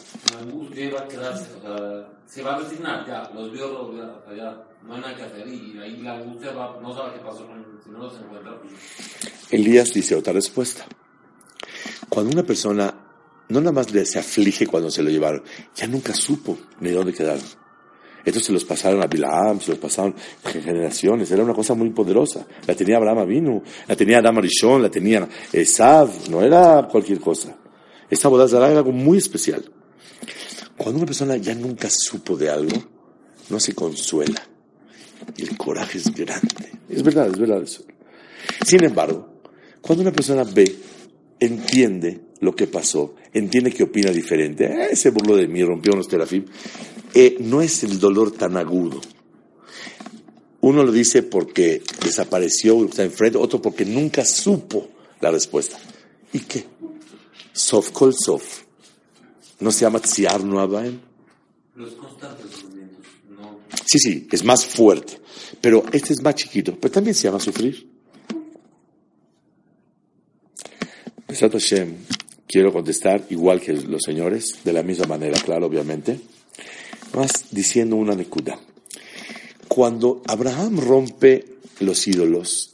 Se 2.26 2.42
va 2.42 2.56
a 2.56 2.58
resignar, 2.58 3.06
ya, 3.06 3.30
los 3.34 3.52
vio, 3.52 3.68
los 3.68 3.94
no 4.86 4.94
hay 4.94 5.00
nada 5.00 5.16
que 5.16 5.22
hacer, 5.22 5.48
y 5.48 5.78
ahí 5.78 5.96
la 6.02 6.14
angustia 6.14 6.52
no 6.52 6.94
sabe 6.94 7.14
qué 7.14 7.24
pasó 7.24 7.48
si 7.82 7.90
no 7.90 7.98
los 7.98 8.20
encuentra, 8.20 8.60
pues, 8.60 8.72
Elías 9.50 9.92
dice 9.92 10.14
otra 10.14 10.32
respuesta. 10.32 10.84
Cuando 12.08 12.32
una 12.32 12.42
persona 12.42 12.94
no 13.48 13.60
nada 13.60 13.72
más 13.72 13.86
se 13.88 14.18
aflige 14.18 14.66
cuando 14.66 14.90
se 14.90 15.02
lo 15.02 15.10
llevaron, 15.10 15.42
ya 15.74 15.86
nunca 15.86 16.14
supo 16.14 16.56
ni 16.80 16.90
dónde 16.90 17.12
quedaron. 17.12 17.44
Estos 18.24 18.44
se 18.44 18.52
los 18.52 18.64
pasaron 18.64 19.02
a 19.02 19.06
Bilaam, 19.06 19.60
se 19.60 19.72
los 19.72 19.78
pasaron 19.78 20.14
en 20.44 20.62
generaciones, 20.62 21.30
era 21.30 21.42
una 21.42 21.52
cosa 21.52 21.74
muy 21.74 21.90
poderosa. 21.90 22.46
La 22.66 22.74
tenía 22.74 22.96
Abraham 22.96 23.18
Avinu, 23.18 23.62
la 23.86 23.96
tenía 23.96 24.18
Adam 24.18 24.38
Arishon, 24.38 24.80
la 24.80 24.90
tenía 24.90 25.28
Esav, 25.52 26.30
no 26.30 26.42
era 26.42 26.88
cualquier 26.90 27.20
cosa. 27.20 27.54
Esta 28.08 28.28
boda 28.28 28.46
era 28.46 28.78
algo 28.78 28.92
muy 28.92 29.18
especial. 29.18 29.62
Cuando 30.76 30.98
una 30.98 31.06
persona 31.06 31.36
ya 31.36 31.54
nunca 31.54 31.88
supo 31.90 32.36
de 32.36 32.48
algo, 32.48 32.82
no 33.50 33.60
se 33.60 33.74
consuela. 33.74 34.42
Y 35.36 35.42
el 35.42 35.56
coraje 35.56 35.98
es 35.98 36.12
grande. 36.12 36.72
Es 36.88 37.02
verdad, 37.02 37.28
es 37.28 37.38
verdad 37.38 37.62
eso. 37.62 37.84
Sin 38.64 38.84
embargo, 38.84 39.40
cuando 39.80 40.02
una 40.02 40.12
persona 40.12 40.44
ve, 40.44 40.74
entiende 41.40 42.20
lo 42.40 42.54
que 42.54 42.66
pasó, 42.66 43.14
entiende 43.32 43.72
que 43.72 43.82
opina 43.82 44.10
diferente, 44.10 44.64
eh, 44.64 44.96
se 44.96 45.10
burló 45.10 45.36
de 45.36 45.48
mí, 45.48 45.62
rompió 45.62 45.92
unos 45.92 46.08
terafim, 46.08 46.44
eh, 47.14 47.36
no 47.40 47.62
es 47.62 47.84
el 47.84 47.98
dolor 47.98 48.32
tan 48.32 48.56
agudo. 48.56 49.00
Uno 50.60 50.82
lo 50.82 50.92
dice 50.92 51.22
porque 51.22 51.82
desapareció, 52.02 52.84
está 52.84 53.02
enfrente, 53.02 53.38
otro 53.38 53.60
porque 53.60 53.84
nunca 53.84 54.24
supo 54.24 54.88
la 55.20 55.30
respuesta. 55.30 55.78
¿Y 56.32 56.40
qué? 56.40 56.64
Sof 57.52 57.90
kol 57.90 58.14
sof. 58.14 58.62
¿No 59.60 59.70
se 59.70 59.82
llama 59.82 60.00
Tziar 60.00 60.42
Noabaem? 60.42 60.98
los 61.76 61.92
constantes 61.94 62.64
no, 62.64 62.73
Sí, 63.84 63.98
sí, 63.98 64.28
es 64.30 64.44
más 64.44 64.64
fuerte. 64.66 65.18
Pero 65.60 65.84
este 65.92 66.12
es 66.12 66.22
más 66.22 66.34
chiquito, 66.34 66.76
pero 66.78 66.92
también 66.92 67.14
se 67.14 67.24
llama 67.24 67.40
sufrir. 67.40 67.88
Besat 71.28 71.52
Hashem, 71.52 71.96
quiero 72.46 72.72
contestar 72.72 73.24
igual 73.30 73.60
que 73.60 73.72
los 73.72 74.02
señores, 74.02 74.58
de 74.62 74.72
la 74.72 74.82
misma 74.82 75.06
manera, 75.06 75.40
claro, 75.40 75.66
obviamente, 75.66 76.20
más 77.14 77.46
diciendo 77.50 77.96
una 77.96 78.14
nekuda. 78.14 78.58
Cuando 79.68 80.22
Abraham 80.26 80.78
rompe 80.80 81.44
los 81.80 82.06
ídolos, 82.06 82.72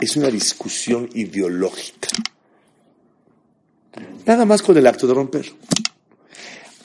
es 0.00 0.16
una 0.16 0.28
discusión 0.28 1.08
ideológica. 1.14 2.08
Nada 4.26 4.44
más 4.44 4.62
con 4.62 4.76
el 4.76 4.86
acto 4.86 5.06
de 5.06 5.14
romper. 5.14 5.52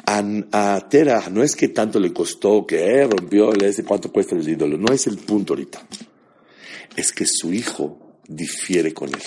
A, 0.09 0.87
Tera 0.89 1.27
no 1.29 1.43
es 1.43 1.53
que 1.53 1.67
tanto 1.67 1.99
le 1.99 2.13
costó 2.13 2.65
que 2.65 2.79
eh, 2.79 3.05
rompió, 3.05 3.51
le 3.51 3.67
dice 3.67 3.83
cuánto 3.83 4.09
cuesta 4.09 4.35
el 4.35 4.47
ídolo. 4.47 4.77
No 4.77 4.93
es 4.93 5.05
el 5.07 5.17
punto 5.17 5.51
ahorita. 5.51 5.85
Es 6.95 7.11
que 7.11 7.25
su 7.25 7.53
hijo 7.53 8.15
difiere 8.25 8.93
con 8.93 9.09
él. 9.09 9.21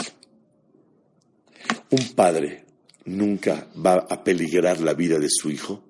Un 1.91 2.15
padre 2.15 2.65
nunca 3.05 3.67
va 3.85 4.07
a 4.09 4.25
peligrar 4.25 4.81
la 4.81 4.95
vida 4.95 5.19
de 5.19 5.29
su 5.29 5.51
hijo 5.51 5.85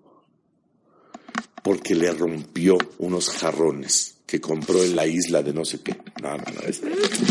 porque 1.62 1.94
le 1.94 2.10
rompió 2.10 2.76
unos 2.98 3.30
jarrones 3.30 4.16
que 4.26 4.40
compró 4.40 4.82
en 4.82 4.96
la 4.96 5.06
isla 5.06 5.40
de 5.40 5.52
no 5.52 5.64
sé 5.64 5.82
qué. 5.82 5.96
No, 6.20 6.36
no, 6.36 6.44
no. 6.52 6.60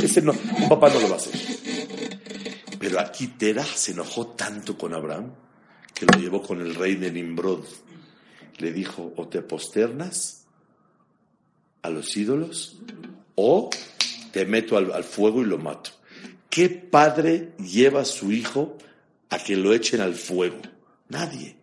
Ese 0.02 0.22
no 0.22 0.32
un 0.32 0.69
papá 0.69 0.89
no 0.93 1.02
lo 1.02 1.10
va 1.10 1.15
a 1.15 1.17
hacer. 1.17 1.34
Pero 2.80 3.02
aquí 3.02 3.28
Tera 3.28 3.65
se 3.65 3.91
enojó 3.91 4.28
tanto 4.28 4.78
con 4.78 4.93
Abraham 4.93 5.34
que 5.99 6.05
lo 6.05 6.17
llevó 6.17 6.41
con 6.41 6.62
el 6.62 6.75
rey 6.75 6.95
de 6.95 7.12
Nimrod. 7.12 7.65
Le 8.57 8.71
dijo, 8.71 9.13
o 9.17 9.27
te 9.27 9.41
posternas 9.41 10.45
a 11.81 11.89
los 11.89 12.15
ídolos 12.15 12.77
o 13.35 13.69
te 14.31 14.45
meto 14.45 14.77
al, 14.77 14.93
al 14.93 15.03
fuego 15.03 15.41
y 15.41 15.45
lo 15.45 15.57
mato. 15.57 15.91
¿Qué 16.49 16.69
padre 16.69 17.51
lleva 17.57 18.01
a 18.01 18.05
su 18.05 18.31
hijo 18.31 18.77
a 19.29 19.39
que 19.39 19.57
lo 19.57 19.73
echen 19.73 19.99
al 19.99 20.15
fuego? 20.15 20.62
Nadie. 21.09 21.57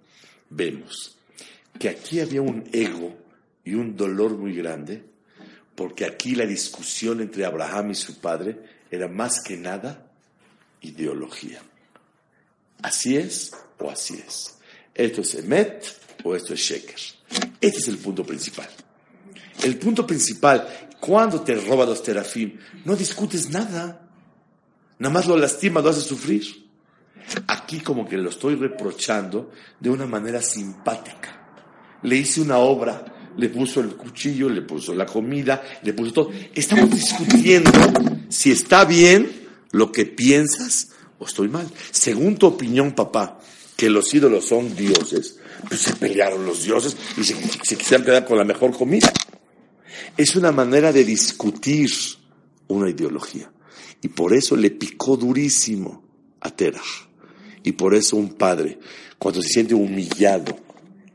Vemos 0.50 1.16
que 1.78 1.88
aquí 1.88 2.20
había 2.20 2.42
un 2.42 2.68
ego 2.72 3.16
y 3.64 3.74
un 3.74 3.96
dolor 3.96 4.36
muy 4.36 4.54
grande, 4.54 5.02
porque 5.74 6.04
aquí 6.04 6.34
la 6.34 6.46
discusión 6.46 7.22
entre 7.22 7.46
Abraham 7.46 7.92
y 7.92 7.94
su 7.94 8.20
padre 8.20 8.58
era 8.90 9.08
más 9.08 9.42
que 9.42 9.56
nada 9.56 10.10
ideología. 10.82 11.60
Así 12.82 13.16
es 13.16 13.52
o 13.78 13.90
así 13.90 14.22
es. 14.26 14.58
Esto 14.94 15.20
es 15.20 15.34
Emet 15.34 15.84
o 16.24 16.34
esto 16.34 16.54
es 16.54 16.60
Sheker. 16.60 17.00
Este 17.60 17.78
es 17.78 17.88
el 17.88 17.98
punto 17.98 18.24
principal. 18.24 18.68
El 19.62 19.78
punto 19.78 20.06
principal, 20.06 20.88
cuando 21.00 21.40
te 21.40 21.54
roba 21.54 21.86
los 21.86 22.02
terafim, 22.02 22.58
no 22.84 22.94
discutes 22.94 23.50
nada. 23.50 24.08
Nada 24.98 25.12
más 25.12 25.26
lo 25.26 25.36
lastima, 25.36 25.80
lo 25.80 25.90
hace 25.90 26.00
sufrir. 26.00 26.66
Aquí 27.48 27.80
como 27.80 28.08
que 28.08 28.16
lo 28.16 28.30
estoy 28.30 28.54
reprochando 28.54 29.50
de 29.80 29.90
una 29.90 30.06
manera 30.06 30.40
simpática. 30.40 31.42
Le 32.02 32.16
hice 32.16 32.40
una 32.40 32.58
obra, 32.58 33.32
le 33.36 33.48
puso 33.48 33.80
el 33.80 33.96
cuchillo, 33.96 34.48
le 34.48 34.62
puso 34.62 34.94
la 34.94 35.06
comida, 35.06 35.62
le 35.82 35.92
puso 35.92 36.12
todo. 36.12 36.30
Estamos 36.54 36.90
discutiendo 36.90 37.70
si 38.28 38.52
está 38.52 38.84
bien 38.84 39.48
lo 39.72 39.90
que 39.90 40.06
piensas 40.06 40.90
o 41.18 41.26
estoy 41.26 41.48
mal. 41.48 41.68
Según 41.90 42.36
tu 42.36 42.46
opinión, 42.46 42.92
papá, 42.92 43.40
que 43.76 43.90
los 43.90 44.12
ídolos 44.14 44.46
son 44.46 44.74
dioses, 44.74 45.38
pues 45.68 45.80
se 45.80 45.94
pelearon 45.94 46.46
los 46.46 46.64
dioses 46.64 46.96
y 47.16 47.24
se, 47.24 47.34
quisieran 47.34 48.04
quedar 48.04 48.24
con 48.24 48.38
la 48.38 48.44
mejor 48.44 48.76
comida. 48.76 49.12
Es 50.16 50.34
una 50.36 50.52
manera 50.52 50.92
de 50.92 51.04
discutir 51.04 51.90
una 52.68 52.88
ideología. 52.88 53.50
Y 54.02 54.08
por 54.08 54.34
eso 54.34 54.56
le 54.56 54.70
picó 54.70 55.16
durísimo 55.16 56.02
a 56.40 56.50
Terach. 56.50 57.08
Y 57.62 57.72
por 57.72 57.94
eso 57.94 58.16
un 58.16 58.34
padre, 58.34 58.78
cuando 59.18 59.42
se 59.42 59.48
siente 59.48 59.74
humillado 59.74 60.56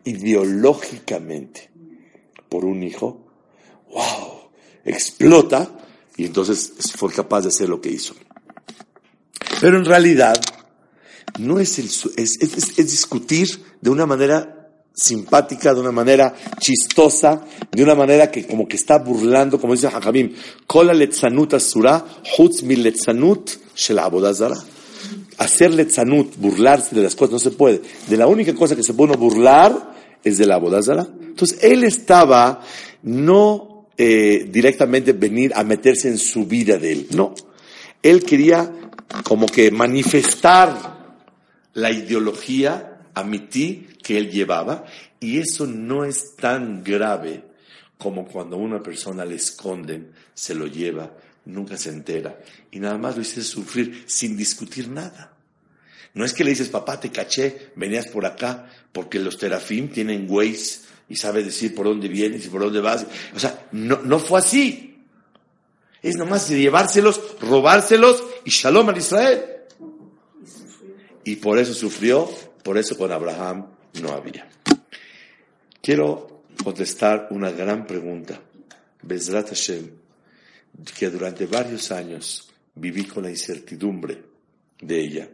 ideológicamente 0.04 1.70
por 2.50 2.66
un 2.66 2.84
hijo, 2.84 3.26
wow, 3.92 4.52
explota 4.84 5.72
y 6.18 6.26
entonces 6.26 6.74
fue 6.96 7.12
capaz 7.12 7.42
de 7.42 7.48
hacer 7.50 7.70
lo 7.70 7.80
que 7.80 7.90
hizo. 7.90 8.14
Pero 9.62 9.78
en 9.78 9.86
realidad 9.86 10.36
no 11.40 11.60
es, 11.60 11.78
el, 11.78 11.86
es, 11.86 12.42
es, 12.42 12.80
es 12.80 12.92
discutir 12.92 13.48
de 13.80 13.92
una 13.92 14.08
manera 14.08 14.62
simpática, 14.92 15.74
de 15.74 15.80
una 15.80 15.92
manera 15.92 16.34
chistosa, 16.60 17.46
de 17.72 17.84
una 17.84 17.94
manera 17.94 18.30
que 18.32 18.46
como 18.46 18.68
que 18.68 18.76
está 18.76 18.98
burlando, 18.98 19.62
como 19.62 19.74
dice 19.74 19.88
Hakabim, 19.88 20.34
Kola 20.66 20.94
letzanut 20.94 21.54
asura, 21.54 22.04
hutz 22.38 22.64
mi 22.64 22.76
letzanut 22.76 23.52
abodazara. 24.00 24.58
Hacer 25.38 25.74
letzanut, 25.74 26.36
burlarse 26.38 26.96
de 26.96 27.04
las 27.04 27.16
cosas, 27.16 27.34
no 27.34 27.40
se 27.40 27.52
puede. 27.52 27.82
De 28.08 28.18
la 28.18 28.28
única 28.28 28.54
cosa 28.56 28.76
que 28.76 28.84
se 28.84 28.94
puede 28.94 29.16
burlar 29.16 29.96
es 30.24 30.40
de 30.40 30.46
la 30.46 30.56
abodazara. 30.56 31.08
Entonces 31.22 31.60
él 31.62 31.84
estaba 31.84 32.62
no 33.04 33.88
eh, 33.96 34.48
directamente 34.52 35.14
venir 35.14 35.52
a 35.56 35.64
meterse 35.64 36.08
en 36.08 36.18
su 36.18 36.46
vida 36.46 36.78
de 36.78 36.92
él, 36.92 37.08
no. 37.12 37.36
Él 38.04 38.24
quería 38.24 38.81
como 39.24 39.46
que 39.46 39.72
manifestar 39.72 41.18
la 41.74 41.92
ideología 41.92 43.02
amití 43.14 43.88
que 44.02 44.18
él 44.18 44.30
llevaba 44.30 44.86
y 45.20 45.40
eso 45.40 45.66
no 45.68 46.06
es 46.06 46.36
tan 46.36 46.84
grave 46.84 47.44
como 47.98 48.26
cuando 48.26 48.58
una 48.58 48.82
persona 48.82 49.26
le 49.26 49.36
esconden, 49.36 50.12
se 50.34 50.56
lo 50.56 50.66
lleva, 50.66 51.12
nunca 51.46 51.78
se 51.78 51.90
entera 51.90 52.40
y 52.72 52.80
nada 52.80 52.98
más 52.98 53.16
lo 53.16 53.22
hiciste 53.22 53.44
sufrir 53.44 54.04
sin 54.08 54.36
discutir 54.36 54.90
nada. 54.90 55.34
No 56.14 56.26
es 56.26 56.34
que 56.34 56.44
le 56.44 56.50
dices, 56.50 56.70
papá, 56.70 57.00
te 57.00 57.10
caché, 57.10 57.72
venías 57.76 58.08
por 58.08 58.26
acá, 58.26 58.70
porque 58.92 59.20
los 59.20 59.38
terafim 59.38 59.90
tienen 59.90 60.28
Waze 60.30 60.82
y 61.08 61.16
sabes 61.16 61.46
decir 61.46 61.74
por 61.74 61.86
dónde 61.86 62.10
vienes 62.10 62.46
y 62.46 62.50
por 62.50 62.62
dónde 62.62 62.82
vas. 62.82 63.06
O 63.34 63.40
sea, 63.40 63.68
no, 63.72 64.02
no 64.04 64.20
fue 64.20 64.40
así. 64.40 64.91
Es 66.02 66.16
nomás 66.16 66.50
llevárselos, 66.50 67.22
robárselos 67.40 68.24
y 68.46 68.50
shalom 68.50 68.90
al 68.90 68.98
Israel. 68.98 69.46
Y 71.24 71.36
por 71.36 71.60
eso 71.60 71.74
sufrió, 71.74 72.30
por 72.64 72.78
eso 72.78 72.98
con 72.98 73.12
Abraham 73.12 73.68
no 74.02 74.12
había. 74.12 74.50
Quiero 75.82 76.44
contestar 76.64 77.28
una 77.32 77.52
gran 77.52 77.86
pregunta. 77.86 78.42
Bezrat 79.04 79.50
Hashem, 79.50 79.90
que 80.98 81.10
durante 81.10 81.46
varios 81.46 81.92
años 81.92 82.52
viví 82.76 83.06
con 83.06 83.24
la 83.24 83.30
incertidumbre 83.30 84.24
de 84.80 85.00
ella. 85.00 85.30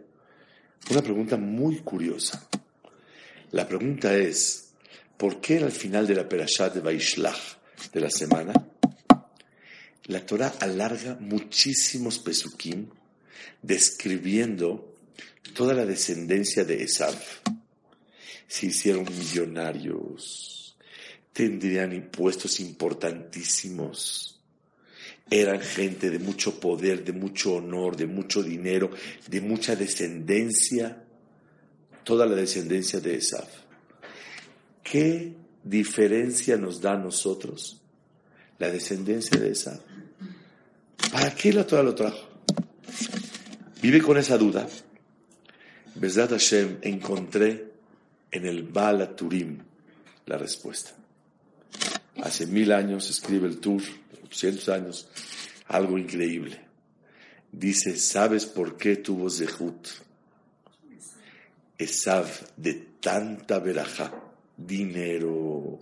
Una 0.89 1.01
pregunta 1.01 1.37
muy 1.37 1.79
curiosa. 1.79 2.47
La 3.51 3.67
pregunta 3.67 4.15
es, 4.15 4.71
¿por 5.17 5.39
qué 5.39 5.57
al 5.59 5.71
final 5.71 6.07
de 6.07 6.15
la 6.15 6.27
Perashat 6.27 6.73
de 6.73 6.81
Vaishlach 6.81 7.57
de 7.93 7.99
la 7.99 8.09
semana, 8.09 8.53
la 10.07 10.25
Torah 10.25 10.53
alarga 10.59 11.17
muchísimos 11.19 12.19
pesukim 12.19 12.87
describiendo 13.61 14.95
toda 15.53 15.73
la 15.73 15.85
descendencia 15.85 16.63
de 16.63 16.83
Esav? 16.83 17.15
se 18.47 18.67
hicieron 18.67 19.05
millonarios, 19.05 20.77
tendrían 21.33 21.93
impuestos 21.93 22.59
importantísimos, 22.59 24.39
eran 25.29 25.59
gente 25.59 26.09
de 26.09 26.19
mucho 26.19 26.59
poder, 26.59 27.03
de 27.03 27.11
mucho 27.11 27.55
honor, 27.55 27.97
de 27.97 28.07
mucho 28.07 28.41
dinero, 28.41 28.89
de 29.27 29.41
mucha 29.41 29.75
descendencia, 29.75 31.03
toda 32.05 32.25
la 32.25 32.35
descendencia 32.35 33.01
de 33.01 33.15
Esaf. 33.15 33.49
¿Qué 34.81 35.33
diferencia 35.61 36.55
nos 36.55 36.79
da 36.79 36.93
a 36.93 36.97
nosotros 36.97 37.81
la 38.57 38.71
descendencia 38.71 39.37
de 39.37 39.51
Esaf? 39.51 39.81
¿Para 41.11 41.33
qué 41.33 41.53
la 41.53 41.65
Torah 41.65 41.83
lo 41.83 41.95
trajo? 41.95 42.27
Vive 43.81 44.01
con 44.01 44.17
esa 44.17 44.37
duda. 44.37 44.67
Besdat 45.95 46.31
Hashem, 46.31 46.79
encontré 46.81 47.71
en 48.31 48.45
el 48.45 48.63
Bala 48.63 49.15
Turim 49.15 49.57
la 50.25 50.37
respuesta. 50.37 50.91
Hace 52.21 52.47
mil 52.47 52.71
años 52.71 53.09
escribe 53.09 53.47
el 53.47 53.59
Tur, 53.59 53.81
cientos 54.31 54.69
años, 54.69 55.07
algo 55.67 55.97
increíble. 55.97 56.59
Dice, 57.51 57.97
¿sabes 57.97 58.45
por 58.45 58.77
qué 58.77 58.97
tuvo 58.97 59.29
Zehut? 59.29 59.87
Esav 61.77 62.27
de 62.57 62.73
tanta 62.99 63.59
verajá, 63.59 64.11
dinero, 64.57 65.79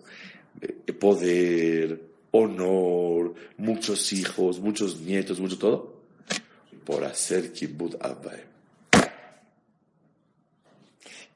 poder, 1.00 2.05
honor, 2.44 3.34
muchos 3.58 4.12
hijos, 4.14 4.60
muchos 4.60 5.00
nietos, 5.00 5.40
mucho 5.40 5.58
todo, 5.58 6.02
por 6.84 7.04
hacer 7.04 7.54
kibbut 7.54 7.96
Abbaem. 8.04 8.46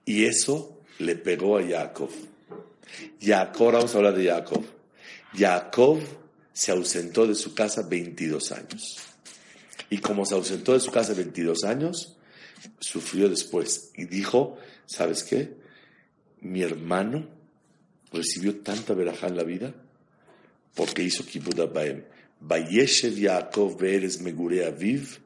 Y 0.05 0.25
eso 0.25 0.81
le 0.99 1.15
pegó 1.15 1.57
a 1.57 1.63
Jacob. 1.63 2.09
Jacob, 3.21 3.73
vamos 3.73 3.93
a 3.93 3.97
hablar 3.97 4.15
de 4.15 4.25
Jacob. 4.25 4.65
Jacob 5.33 5.99
se 6.51 6.71
ausentó 6.71 7.27
de 7.27 7.35
su 7.35 7.53
casa 7.53 7.83
22 7.83 8.51
años. 8.51 8.97
Y 9.89 9.99
como 9.99 10.25
se 10.25 10.35
ausentó 10.35 10.73
de 10.73 10.79
su 10.79 10.91
casa 10.91 11.13
22 11.13 11.63
años, 11.63 12.17
sufrió 12.79 13.29
después. 13.29 13.91
Y 13.95 14.05
dijo, 14.05 14.57
¿sabes 14.85 15.23
qué? 15.23 15.55
Mi 16.41 16.62
hermano 16.62 17.27
recibió 18.12 18.59
tanta 18.62 18.93
verajá 18.93 19.27
en 19.27 19.38
la 19.38 19.43
vida 19.43 19.73
porque 20.75 21.03
hizo 21.03 21.25
kibbutz 21.25 21.60
Abaem. 21.60 22.03
Vayeshev 22.41 23.19
Jacob 23.19 23.77
Beres 23.77 24.21
Megure 24.21 24.65
Aviv. 24.65 25.19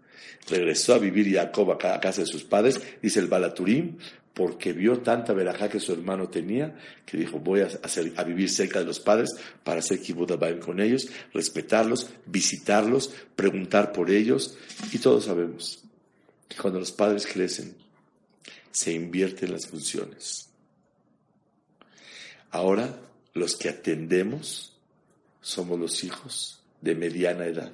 Regresó 0.50 0.94
a 0.94 1.00
vivir 1.00 1.32
Jacob 1.34 1.72
a 1.72 2.00
casa 2.00 2.22
de 2.22 2.28
sus 2.28 2.44
padres, 2.44 2.82
dice 3.02 3.20
el 3.20 3.28
Balaturim, 3.28 3.98
porque 4.34 4.74
vio 4.74 5.00
tanta 5.00 5.32
verajá 5.32 5.70
que 5.70 5.80
su 5.80 5.94
hermano 5.94 6.28
tenía, 6.28 6.76
que 7.06 7.18
dijo, 7.18 7.40
voy 7.40 7.62
a, 7.62 7.68
hacer, 7.84 8.12
a 8.18 8.24
vivir 8.24 8.50
cerca 8.50 8.80
de 8.80 8.86
los 8.86 9.00
padres 9.00 9.30
para 9.64 9.80
hacer 9.80 10.02
kibbutz 10.02 10.34
con 10.60 10.82
ellos, 10.82 11.08
respetarlos, 11.34 12.10
visitarlos, 12.26 13.14
preguntar 13.36 13.94
por 13.94 14.10
ellos. 14.10 14.58
Y 14.92 14.98
todos 14.98 15.26
sabemos 15.26 15.84
que 16.50 16.58
cuando 16.58 16.80
los 16.80 16.92
padres 16.92 17.26
crecen, 17.26 17.76
se 18.72 18.92
invierten 18.92 19.52
las 19.52 19.68
funciones. 19.68 20.50
Ahora, 22.50 23.00
los 23.34 23.56
que 23.56 23.70
atendemos 23.70 24.73
somos 25.44 25.78
los 25.78 26.04
hijos 26.04 26.60
de 26.82 26.96
mediana 26.96 27.46
edad. 27.46 27.72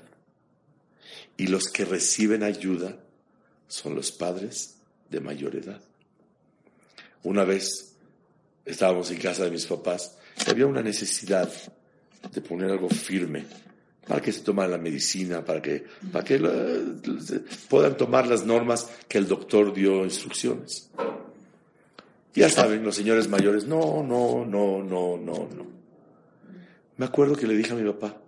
Y 1.37 1.47
los 1.47 1.69
que 1.69 1.85
reciben 1.85 2.43
ayuda 2.43 2.97
son 3.67 3.95
los 3.95 4.11
padres 4.11 4.75
de 5.09 5.21
mayor 5.21 5.55
edad. 5.55 5.79
Una 7.23 7.45
vez 7.45 7.93
estábamos 8.65 9.09
en 9.11 9.19
casa 9.19 9.45
de 9.45 9.51
mis 9.51 9.65
papás 9.65 10.17
y 10.45 10.49
había 10.49 10.65
una 10.65 10.81
necesidad 10.81 11.49
de 12.33 12.41
poner 12.41 12.71
algo 12.71 12.89
firme 12.89 13.45
para 14.07 14.21
que 14.21 14.31
se 14.31 14.41
tomara 14.41 14.69
la 14.69 14.77
medicina, 14.77 15.45
para 15.45 15.61
que, 15.61 15.85
para 16.11 16.25
que 16.25 16.39
puedan 17.69 17.95
tomar 17.95 18.27
las 18.27 18.43
normas 18.43 18.89
que 19.07 19.19
el 19.19 19.27
doctor 19.27 19.71
dio 19.73 20.03
instrucciones. 20.03 20.89
Ya 22.33 22.49
saben, 22.49 22.83
los 22.83 22.95
señores 22.95 23.27
mayores, 23.27 23.65
no, 23.65 24.01
no, 24.03 24.45
no, 24.45 24.81
no, 24.81 25.17
no, 25.17 25.49
no. 25.55 25.78
Me 26.99 27.05
acuerdo 27.05 27.37
que 27.37 27.47
le 27.47 27.55
dije 27.55 27.71
a 27.71 27.75
mi 27.75 27.89
papá, 27.89 28.21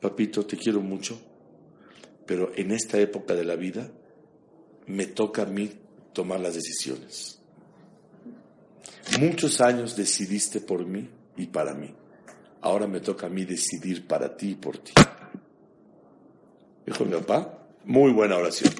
papito, 0.00 0.46
te 0.46 0.56
quiero 0.56 0.80
mucho, 0.80 1.20
pero 2.24 2.50
en 2.56 2.70
esta 2.70 2.98
época 2.98 3.34
de 3.34 3.44
la 3.44 3.56
vida 3.56 3.90
me 4.86 5.04
toca 5.04 5.42
a 5.42 5.44
mí 5.44 5.70
tomar 6.14 6.40
las 6.40 6.54
decisiones. 6.54 7.38
Muchos 9.20 9.60
años 9.60 9.96
decidiste 9.96 10.62
por 10.62 10.86
mí 10.86 11.10
y 11.36 11.48
para 11.48 11.74
mí. 11.74 11.94
Ahora 12.62 12.86
me 12.86 13.00
toca 13.00 13.26
a 13.26 13.28
mí 13.28 13.44
decidir 13.44 14.06
para 14.06 14.34
ti 14.34 14.52
y 14.52 14.54
por 14.54 14.78
ti. 14.78 14.94
Dijo 16.86 17.04
mi 17.04 17.12
papá, 17.12 17.66
muy 17.84 18.12
buena 18.12 18.38
oración. 18.38 18.72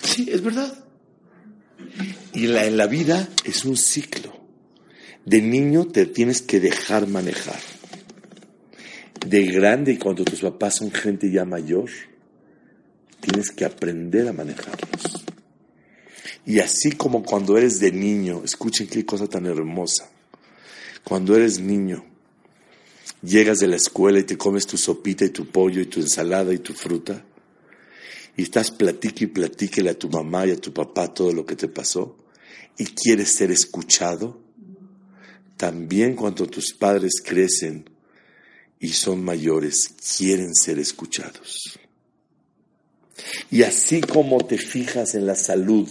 Sí, 0.00 0.30
es 0.32 0.42
verdad. 0.42 0.82
Y 2.32 2.46
la, 2.46 2.64
en 2.64 2.78
la 2.78 2.86
vida 2.86 3.28
es 3.44 3.66
un 3.66 3.76
ciclo. 3.76 4.35
De 5.26 5.42
niño 5.42 5.88
te 5.88 6.06
tienes 6.06 6.40
que 6.40 6.60
dejar 6.60 7.08
manejar. 7.08 7.58
De 9.26 9.44
grande, 9.46 9.92
y 9.92 9.98
cuando 9.98 10.24
tus 10.24 10.40
papás 10.40 10.76
son 10.76 10.92
gente 10.92 11.30
ya 11.32 11.44
mayor, 11.44 11.90
tienes 13.20 13.50
que 13.50 13.64
aprender 13.64 14.28
a 14.28 14.32
manejarlos. 14.32 15.24
Y 16.44 16.60
así 16.60 16.92
como 16.92 17.24
cuando 17.24 17.58
eres 17.58 17.80
de 17.80 17.90
niño, 17.90 18.42
escuchen 18.44 18.86
qué 18.86 19.04
cosa 19.04 19.26
tan 19.26 19.46
hermosa. 19.46 20.08
Cuando 21.02 21.34
eres 21.34 21.58
niño, 21.58 22.04
llegas 23.20 23.58
de 23.58 23.66
la 23.66 23.76
escuela 23.76 24.20
y 24.20 24.24
te 24.24 24.38
comes 24.38 24.64
tu 24.64 24.76
sopita 24.76 25.24
y 25.24 25.30
tu 25.30 25.46
pollo 25.46 25.80
y 25.80 25.86
tu 25.86 26.00
ensalada 26.00 26.54
y 26.54 26.58
tu 26.58 26.72
fruta. 26.72 27.24
y 28.36 28.42
estás 28.42 28.70
platique 28.70 29.24
y 29.24 29.28
platíquele 29.28 29.90
a 29.90 29.98
tu 29.98 30.08
mamá 30.08 30.46
y 30.46 30.52
a 30.52 30.60
tu 30.60 30.72
papá 30.72 31.12
todo 31.12 31.32
lo 31.32 31.44
que 31.44 31.56
te 31.56 31.68
pasó 31.68 32.16
y 32.78 32.84
quieres 32.84 33.32
ser 33.32 33.50
escuchado, 33.50 34.45
también 35.56 36.14
cuando 36.14 36.46
tus 36.46 36.74
padres 36.74 37.22
crecen 37.24 37.88
y 38.78 38.88
son 38.88 39.24
mayores, 39.24 39.90
quieren 40.16 40.54
ser 40.54 40.78
escuchados. 40.78 41.78
Y 43.50 43.62
así 43.62 44.00
como 44.02 44.44
te 44.44 44.58
fijas 44.58 45.14
en 45.14 45.26
la 45.26 45.34
salud, 45.34 45.88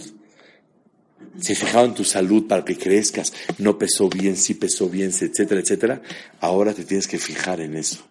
se 1.40 1.54
fijaron 1.54 1.90
en 1.90 1.94
tu 1.94 2.04
salud 2.04 2.46
para 2.46 2.64
que 2.64 2.76
crezcas, 2.76 3.32
no 3.58 3.78
pesó 3.78 4.08
bien, 4.08 4.36
sí 4.36 4.54
pesó 4.54 4.88
bien, 4.88 5.10
etcétera, 5.10 5.60
etcétera, 5.60 6.02
ahora 6.40 6.72
te 6.72 6.84
tienes 6.84 7.08
que 7.08 7.18
fijar 7.18 7.60
en 7.60 7.76
eso. 7.76 8.06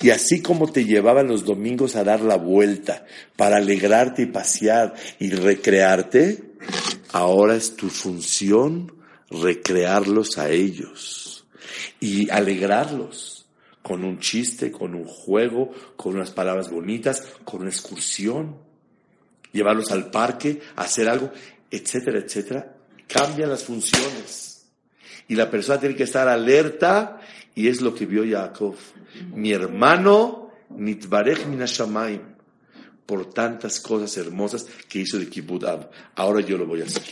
Y 0.00 0.10
así 0.10 0.42
como 0.42 0.70
te 0.70 0.84
llevaban 0.84 1.28
los 1.28 1.44
domingos 1.44 1.96
a 1.96 2.04
dar 2.04 2.20
la 2.20 2.36
vuelta 2.36 3.04
para 3.36 3.56
alegrarte 3.56 4.22
y 4.22 4.26
pasear 4.26 4.94
y 5.18 5.30
recrearte, 5.30 6.42
ahora 7.12 7.56
es 7.56 7.76
tu 7.76 7.88
función 7.88 8.95
recrearlos 9.30 10.38
a 10.38 10.50
ellos 10.50 11.46
y 12.00 12.30
alegrarlos 12.30 13.46
con 13.82 14.04
un 14.04 14.18
chiste, 14.18 14.72
con 14.72 14.94
un 14.94 15.04
juego, 15.04 15.72
con 15.96 16.16
unas 16.16 16.30
palabras 16.30 16.70
bonitas, 16.70 17.22
con 17.44 17.60
una 17.60 17.70
excursión, 17.70 18.56
llevarlos 19.52 19.92
al 19.92 20.10
parque, 20.10 20.60
hacer 20.74 21.08
algo, 21.08 21.30
etcétera, 21.70 22.18
etcétera. 22.18 22.74
Cambian 23.06 23.50
las 23.50 23.64
funciones. 23.64 24.66
Y 25.28 25.36
la 25.36 25.50
persona 25.50 25.78
tiene 25.78 25.94
que 25.94 26.04
estar 26.04 26.28
alerta 26.28 27.20
y 27.54 27.68
es 27.68 27.80
lo 27.80 27.94
que 27.94 28.06
vio 28.06 28.24
Jacob. 28.28 28.74
Mi 29.34 29.52
hermano, 29.52 30.50
Nitbarech 30.70 31.46
Minashamayim, 31.46 32.22
por 33.06 33.32
tantas 33.32 33.80
cosas 33.80 34.16
hermosas 34.16 34.66
que 34.88 35.00
hizo 35.00 35.18
de 35.18 35.28
Kibbutz 35.28 35.64
Ahora 36.16 36.40
yo 36.40 36.58
lo 36.58 36.66
voy 36.66 36.82
a 36.82 36.84
hacer. 36.84 37.04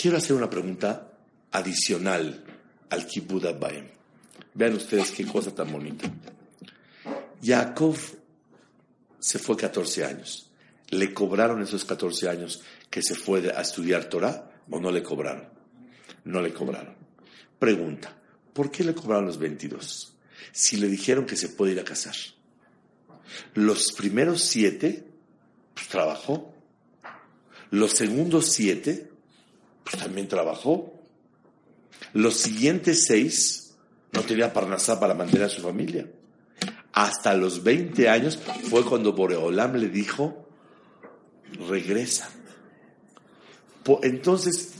Quiero 0.00 0.18
hacer 0.18 0.36
una 0.36 0.48
pregunta 0.48 1.10
adicional 1.50 2.44
al 2.90 3.06
Kibbutz 3.06 3.58
Baem. 3.58 3.88
Vean 4.54 4.74
ustedes 4.74 5.10
qué 5.10 5.26
cosa 5.26 5.52
tan 5.54 5.72
bonita. 5.72 6.08
Jacob 7.42 7.96
se 9.18 9.38
fue 9.38 9.56
14 9.56 10.04
años. 10.04 10.50
¿Le 10.90 11.12
cobraron 11.12 11.62
esos 11.62 11.84
14 11.84 12.28
años 12.28 12.62
que 12.88 13.02
se 13.02 13.14
fue 13.14 13.50
a 13.50 13.60
estudiar 13.60 14.04
Torah 14.04 14.50
o 14.70 14.78
no 14.78 14.90
le 14.90 15.02
cobraron? 15.02 15.48
No 16.24 16.40
le 16.40 16.52
cobraron. 16.52 16.94
Pregunta, 17.58 18.18
¿Por 18.58 18.72
qué 18.72 18.82
le 18.82 18.92
cobraron 18.92 19.26
los 19.26 19.38
22? 19.38 20.14
Si 20.50 20.78
le 20.78 20.88
dijeron 20.88 21.26
que 21.26 21.36
se 21.36 21.48
puede 21.48 21.74
ir 21.74 21.78
a 21.78 21.84
casar. 21.84 22.16
Los 23.54 23.92
primeros 23.92 24.42
siete, 24.42 25.04
pues 25.74 25.86
trabajó. 25.86 26.52
Los 27.70 27.92
segundos 27.92 28.46
siete, 28.46 29.12
pues 29.88 30.02
también 30.02 30.28
trabajó. 30.28 30.92
Los 32.12 32.36
siguientes 32.36 33.06
seis, 33.06 33.74
no 34.12 34.22
tenía 34.22 34.52
parnasá 34.52 35.00
para 35.00 35.14
mantener 35.14 35.44
a 35.44 35.48
su 35.48 35.62
familia. 35.62 36.08
Hasta 36.92 37.34
los 37.34 37.62
20 37.62 38.08
años 38.08 38.38
fue 38.68 38.84
cuando 38.84 39.12
Boreolam 39.12 39.76
le 39.76 39.88
dijo, 39.88 40.48
regresa. 41.68 42.30
Entonces, 44.02 44.72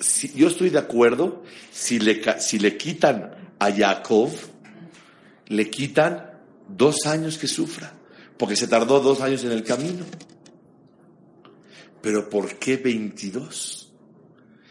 si, 0.00 0.32
yo 0.32 0.48
estoy 0.48 0.70
de 0.70 0.78
acuerdo, 0.78 1.44
si 1.70 2.00
le, 2.00 2.40
si 2.40 2.58
le 2.58 2.76
quitan 2.76 3.54
a 3.58 3.70
Jacob, 3.70 4.30
le 5.46 5.70
quitan 5.70 6.40
dos 6.66 7.06
años 7.06 7.38
que 7.38 7.46
sufra, 7.46 7.92
porque 8.36 8.56
se 8.56 8.66
tardó 8.66 8.98
dos 9.00 9.20
años 9.20 9.44
en 9.44 9.52
el 9.52 9.62
camino. 9.62 10.04
Pero 12.00 12.28
¿por 12.28 12.56
qué 12.56 12.76
22? 12.78 13.89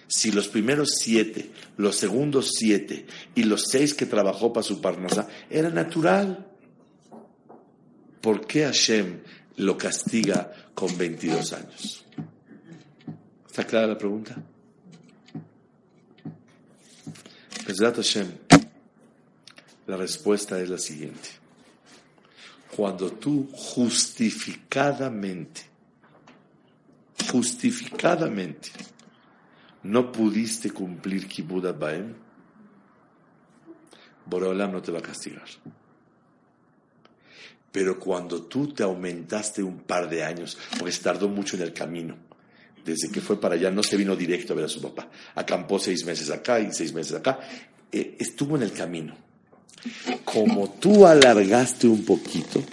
Si 0.09 0.31
los 0.31 0.47
primeros 0.47 0.95
siete, 0.97 1.51
los 1.77 1.95
segundos 1.95 2.53
siete 2.57 3.05
y 3.35 3.43
los 3.43 3.65
seis 3.69 3.93
que 3.93 4.07
trabajó 4.07 4.51
para 4.51 4.63
su 4.63 4.81
parnasa 4.81 5.27
era 5.51 5.69
natural. 5.69 6.47
¿Por 8.19 8.47
qué 8.47 8.65
Hashem 8.65 9.19
lo 9.57 9.77
castiga 9.77 10.51
con 10.73 10.97
22 10.97 11.53
años? 11.53 12.03
¿Está 13.47 13.63
clara 13.65 13.85
la 13.85 13.99
pregunta? 13.99 14.35
la 19.85 19.95
respuesta 19.95 20.59
es 20.59 20.69
la 20.69 20.79
siguiente. 20.79 21.29
Cuando 22.75 23.11
tú 23.11 23.47
justificadamente, 23.53 25.61
justificadamente, 27.31 28.71
no 29.83 30.11
pudiste 30.11 30.71
cumplir 30.71 31.27
Kibbutz 31.27 31.77
Baem, 31.77 32.13
Boreolam 34.25 34.71
no 34.71 34.81
te 34.81 34.91
va 34.91 34.99
a 34.99 35.01
castigar. 35.01 35.47
Pero 37.71 37.99
cuando 37.99 38.43
tú 38.43 38.73
te 38.73 38.83
aumentaste 38.83 39.63
un 39.63 39.79
par 39.79 40.09
de 40.09 40.23
años, 40.23 40.57
porque 40.77 40.91
se 40.91 41.03
tardó 41.03 41.27
mucho 41.27 41.55
en 41.55 41.63
el 41.63 41.73
camino, 41.73 42.15
desde 42.83 43.09
que 43.09 43.21
fue 43.21 43.39
para 43.39 43.55
allá, 43.55 43.71
no 43.71 43.83
se 43.83 43.97
vino 43.97 44.15
directo 44.15 44.53
a 44.53 44.55
ver 44.55 44.65
a 44.65 44.69
su 44.69 44.81
papá. 44.81 45.09
Acampó 45.35 45.79
seis 45.79 46.05
meses 46.05 46.29
acá 46.29 46.59
y 46.59 46.71
seis 46.71 46.93
meses 46.93 47.13
acá. 47.13 47.39
Eh, 47.91 48.15
estuvo 48.19 48.55
en 48.55 48.63
el 48.63 48.71
camino. 48.71 49.15
Como 50.25 50.71
tú 50.73 51.05
alargaste 51.05 51.87
un 51.87 52.03
poquito, 52.03 52.63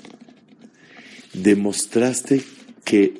demostraste 1.32 2.42
que 2.84 3.18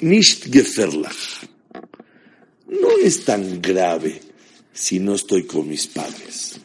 nicht 0.00 0.52
geferlach 0.52 1.46
es 3.02 3.24
tan 3.24 3.60
grave 3.60 4.20
si 4.72 5.00
no 5.00 5.14
estoy 5.14 5.44
con 5.44 5.68
mis 5.68 5.86
padres. 5.88 6.60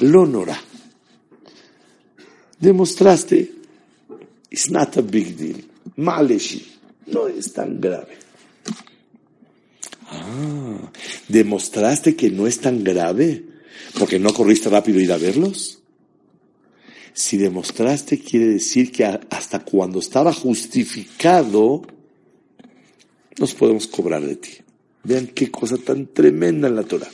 Lo 0.00 0.26
nora. 0.26 0.58
Demostraste, 2.58 3.52
it's 4.50 4.70
not 4.70 4.96
a 4.96 5.02
big 5.02 5.36
deal. 5.36 5.62
Maleshi. 5.96 6.72
No 7.06 7.28
es 7.28 7.52
tan 7.52 7.80
grave. 7.80 8.16
Ah, 10.08 10.90
¿demostraste 11.28 12.16
que 12.16 12.30
no 12.30 12.46
es 12.46 12.60
tan 12.60 12.82
grave? 12.82 13.44
¿Porque 13.98 14.18
no 14.18 14.32
corriste 14.32 14.70
rápido 14.70 15.00
ir 15.00 15.12
a 15.12 15.18
verlos? 15.18 15.80
Si 17.12 17.36
demostraste, 17.36 18.18
quiere 18.18 18.46
decir 18.46 18.90
que 18.90 19.04
hasta 19.04 19.64
cuando 19.64 19.98
estaba 19.98 20.32
justificado, 20.32 21.82
nos 23.38 23.54
podemos 23.54 23.86
cobrar 23.86 24.24
de 24.24 24.36
ti. 24.36 24.63
Vean 25.04 25.28
qué 25.28 25.50
cosa 25.50 25.76
tan 25.76 26.06
tremenda 26.06 26.68
en 26.68 26.76
la 26.76 26.82
Torah. 26.82 27.10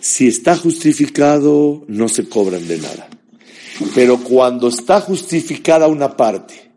Si 0.00 0.28
está 0.28 0.56
justificado, 0.56 1.84
no 1.88 2.08
se 2.08 2.28
cobran 2.28 2.66
de 2.68 2.78
nada. 2.78 3.08
Pero 3.94 4.18
cuando 4.18 4.68
está 4.68 5.00
justificada 5.00 5.88
una 5.88 6.16
parte 6.16 6.70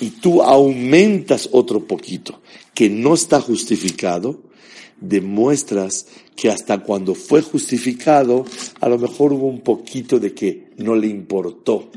y 0.00 0.10
tú 0.10 0.42
aumentas 0.42 1.48
otro 1.52 1.86
poquito 1.86 2.40
que 2.74 2.88
no 2.88 3.14
está 3.14 3.40
justificado, 3.40 4.42
demuestras 5.00 6.06
que 6.36 6.50
hasta 6.50 6.82
cuando 6.82 7.14
fue 7.14 7.42
justificado, 7.42 8.44
a 8.80 8.88
lo 8.88 8.98
mejor 8.98 9.32
hubo 9.32 9.46
un 9.46 9.60
poquito 9.60 10.18
de 10.18 10.32
que 10.32 10.70
no 10.78 10.94
le 10.94 11.08
importó 11.08 11.90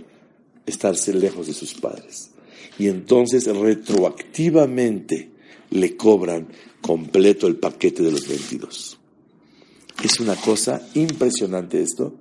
estarse 0.65 1.13
lejos 1.13 1.47
de 1.47 1.53
sus 1.53 1.73
padres. 1.73 2.31
Y 2.77 2.87
entonces 2.87 3.45
retroactivamente 3.45 5.29
le 5.69 5.95
cobran 5.95 6.47
completo 6.85 7.47
el 7.47 7.55
paquete 7.55 8.03
de 8.03 8.11
los 8.11 8.27
22. 8.27 8.99
Es 10.03 10.19
una 10.19 10.35
cosa 10.35 10.87
impresionante 10.93 11.81
esto, 11.81 12.13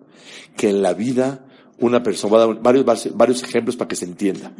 que 0.56 0.70
en 0.70 0.80
la 0.80 0.94
vida 0.94 1.44
una 1.80 2.02
persona, 2.02 2.32
va 2.32 2.44
a 2.44 2.46
dar 2.46 2.62
varios, 2.62 3.14
varios 3.14 3.42
ejemplos 3.42 3.76
para 3.76 3.88
que 3.88 3.96
se 3.96 4.06
entienda. 4.06 4.54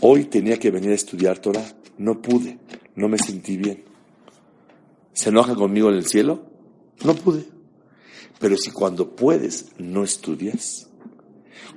Hoy 0.00 0.26
tenía 0.26 0.60
que 0.60 0.70
venir 0.70 0.90
a 0.90 0.94
estudiar 0.94 1.40
Torah. 1.40 1.66
No 1.98 2.22
pude. 2.22 2.60
No 2.94 3.08
me 3.08 3.18
sentí 3.18 3.56
bien. 3.56 3.82
¿Se 5.12 5.30
enoja 5.30 5.56
conmigo 5.56 5.88
en 5.88 5.96
el 5.96 6.06
cielo? 6.06 6.44
No 7.04 7.16
pude. 7.16 7.44
Pero 8.38 8.56
si 8.56 8.70
cuando 8.70 9.16
puedes 9.16 9.72
no 9.78 10.04
estudias, 10.04 10.88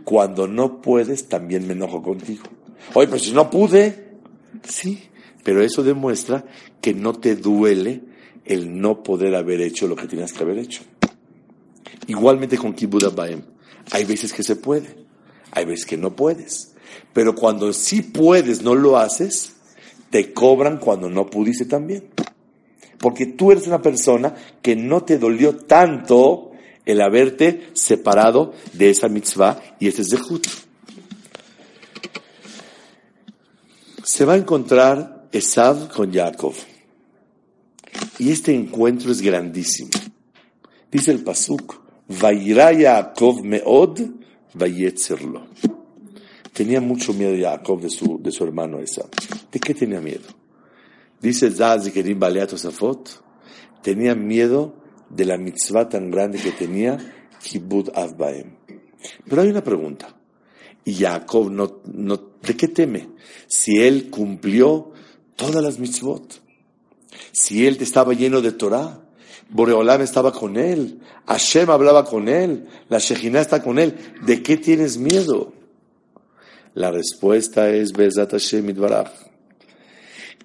cuando 0.03 0.47
no 0.47 0.79
puedes 0.79 1.27
también 1.27 1.65
me 1.65 1.73
enojo 1.73 2.03
contigo. 2.03 2.43
Oye, 2.93 3.07
pero 3.07 3.17
si 3.17 3.31
no 3.31 3.49
pude, 3.49 4.11
sí, 4.63 5.08
pero 5.43 5.63
eso 5.63 5.83
demuestra 5.83 6.45
que 6.81 6.93
no 6.93 7.13
te 7.13 7.35
duele 7.35 8.01
el 8.45 8.79
no 8.79 9.03
poder 9.03 9.35
haber 9.35 9.61
hecho 9.61 9.87
lo 9.87 9.95
que 9.95 10.07
tenías 10.07 10.33
que 10.33 10.43
haber 10.43 10.57
hecho. 10.57 10.81
Igualmente 12.07 12.57
con 12.57 12.73
Kibbutz 12.73 13.13
Baem. 13.13 13.43
Hay 13.91 14.05
veces 14.05 14.33
que 14.33 14.43
se 14.43 14.55
puede, 14.55 14.95
hay 15.51 15.65
veces 15.65 15.85
que 15.85 15.97
no 15.97 16.15
puedes. 16.15 16.73
Pero 17.13 17.35
cuando 17.35 17.71
sí 17.73 18.01
puedes, 18.01 18.61
no 18.63 18.75
lo 18.75 18.97
haces, 18.97 19.53
te 20.09 20.33
cobran 20.33 20.77
cuando 20.77 21.09
no 21.09 21.27
pudiste 21.27 21.65
también. 21.65 22.09
Porque 22.97 23.27
tú 23.27 23.51
eres 23.51 23.67
una 23.67 23.81
persona 23.81 24.35
que 24.61 24.75
no 24.75 25.03
te 25.03 25.17
dolió 25.17 25.55
tanto 25.55 26.51
el 26.85 27.01
haberte 27.01 27.69
separado 27.73 28.53
de 28.73 28.89
esa 28.89 29.07
mitzvah 29.07 29.61
y 29.79 29.87
ese 29.87 30.03
zehut. 30.03 30.47
Se 34.03 34.25
va 34.25 34.33
a 34.33 34.37
encontrar 34.37 35.18
Esav 35.31 35.91
con 35.93 36.11
Jacob. 36.11 36.53
Y 38.17 38.31
este 38.31 38.53
encuentro 38.53 39.11
es 39.11 39.21
grandísimo. 39.21 39.91
Dice 40.91 41.11
el 41.11 41.23
Pasuk, 41.23 41.75
Vairá 42.07 42.73
Yaakov 42.73 43.43
meod, 43.43 43.99
vayetzerlo. 44.55 45.47
Tenía 46.51 46.81
mucho 46.81 47.13
miedo 47.13 47.35
Jacob 47.39 47.79
de 47.79 47.89
su, 47.89 48.19
de 48.21 48.31
su 48.31 48.43
hermano 48.43 48.79
Esav. 48.79 49.09
¿De 49.51 49.59
qué 49.59 49.75
tenía 49.75 50.01
miedo? 50.01 50.27
Dice 51.21 51.51
Zaz 51.51 51.85
de 51.85 51.91
Kerim 51.91 52.19
Baleat 52.19 52.53
Osafot, 52.53 53.23
tenía 53.83 54.15
miedo 54.15 54.75
de 55.09 55.25
la 55.25 55.37
mitzvah 55.37 55.87
tan 55.87 56.09
grande 56.09 56.39
que 56.39 56.51
tenía 56.51 56.97
Kibud 57.43 57.89
Avbaem. 57.93 58.55
Pero 59.27 59.41
hay 59.41 59.49
una 59.49 59.63
pregunta. 59.63 60.15
Y 60.85 60.95
Jacob, 60.95 61.51
no, 61.51 61.81
no, 61.93 62.17
¿de 62.41 62.57
qué 62.57 62.69
teme? 62.69 63.09
Si 63.47 63.77
él 63.79 64.09
cumplió 64.09 64.88
todas 65.39 65.63
las 65.63 65.79
mitzvot, 65.79 66.41
si 67.31 67.65
él 67.65 67.77
estaba 67.79 68.13
lleno 68.13 68.41
de 68.41 68.51
Torah, 68.51 68.99
Boreolam 69.49 70.01
estaba 70.01 70.33
con 70.33 70.57
él, 70.57 70.99
Hashem 71.25 71.69
hablaba 71.69 72.03
con 72.03 72.27
él, 72.27 72.67
la 72.89 72.99
Shejina 72.99 73.39
está 73.39 73.63
con 73.63 73.79
él, 73.79 73.95
¿de 74.21 74.43
qué 74.43 74.57
tienes 74.57 74.97
miedo? 74.97 75.53
La 76.75 76.91
respuesta 76.91 77.69
es 77.69 77.93
Bezat 77.93 78.31
Hashem 78.31 78.69
Itbaraj, 78.69 79.09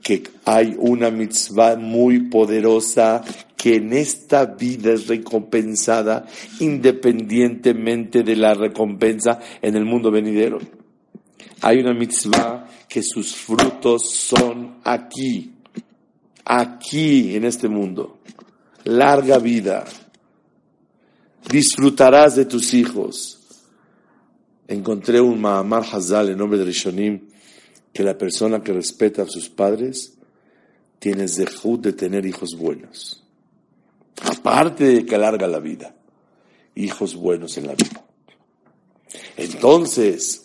que 0.01 0.23
hay 0.45 0.77
una 0.79 1.11
mitzvah 1.11 1.77
muy 1.77 2.31
poderosa 2.31 3.23
que 3.57 3.77
en 3.77 3.93
esta 3.95 4.47
vida 4.47 4.93
es 4.93 5.09
recompensada 5.09 6.27
independientemente 6.61 8.23
de 8.23 8.37
la 8.37 8.55
recompensa 8.55 9.41
en 9.61 9.75
el 9.75 9.85
mundo 9.85 10.11
venidero. 10.11 10.61
Hay 11.63 11.79
una 11.79 11.95
mitzvah 11.95 12.69
que 12.95 13.03
sus 13.03 13.35
frutos 13.35 14.09
son 14.09 14.77
aquí, 14.85 15.53
aquí 16.45 17.35
en 17.35 17.45
este 17.45 17.67
mundo. 17.67 18.21
Larga 18.85 19.39
vida. 19.39 19.85
Disfrutarás 21.51 22.37
de 22.37 22.45
tus 22.45 22.73
hijos. 22.73 23.41
Encontré 24.69 25.21
un 25.21 25.41
Mahamar 25.41 25.83
Hazal 25.83 26.29
en 26.29 26.39
nombre 26.39 26.57
de 26.57 26.67
Rishonim 26.67 27.31
que 27.93 28.05
la 28.05 28.17
persona 28.17 28.63
que 28.63 28.73
respeta 28.73 29.23
a 29.23 29.27
sus 29.27 29.49
padres 29.49 30.13
tiene 31.01 31.27
zehut 31.27 31.81
de 31.81 31.95
tener 31.95 32.25
hijos 32.25 32.57
buenos. 32.57 33.25
Aparte 34.23 34.85
de 34.85 35.05
que 35.05 35.17
alarga 35.17 35.49
la 35.49 35.59
vida, 35.59 35.97
hijos 36.77 37.17
buenos 37.17 37.59
en 37.59 37.67
la 37.67 37.75
vida. 37.75 38.05
Entonces, 39.37 40.45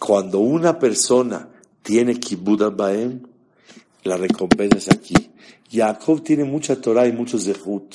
cuando 0.00 0.40
una 0.40 0.76
persona 0.76 1.50
tiene 1.84 2.18
kibbud 2.18 2.72
baem, 2.72 3.20
la 4.02 4.16
recompensa 4.16 4.78
es 4.78 4.90
aquí. 4.90 5.14
Jacob 5.70 6.24
tiene 6.24 6.44
mucha 6.44 6.80
Torah 6.80 7.06
y 7.06 7.12
muchos 7.12 7.44
zehut, 7.44 7.94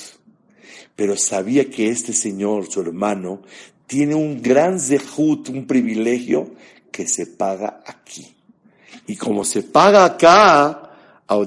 pero 0.95 1.17
sabía 1.17 1.69
que 1.69 1.89
este 1.89 2.13
señor, 2.13 2.71
su 2.71 2.81
hermano, 2.81 3.41
tiene 3.87 4.13
un 4.15 4.41
gran 4.41 4.79
zehut, 4.79 5.49
un 5.49 5.65
privilegio 5.65 6.51
que 6.91 7.07
se 7.07 7.25
paga 7.25 7.81
aquí. 7.85 8.27
Y 9.07 9.15
como 9.15 9.43
se 9.43 9.63
paga 9.63 10.05
acá, 10.05 10.91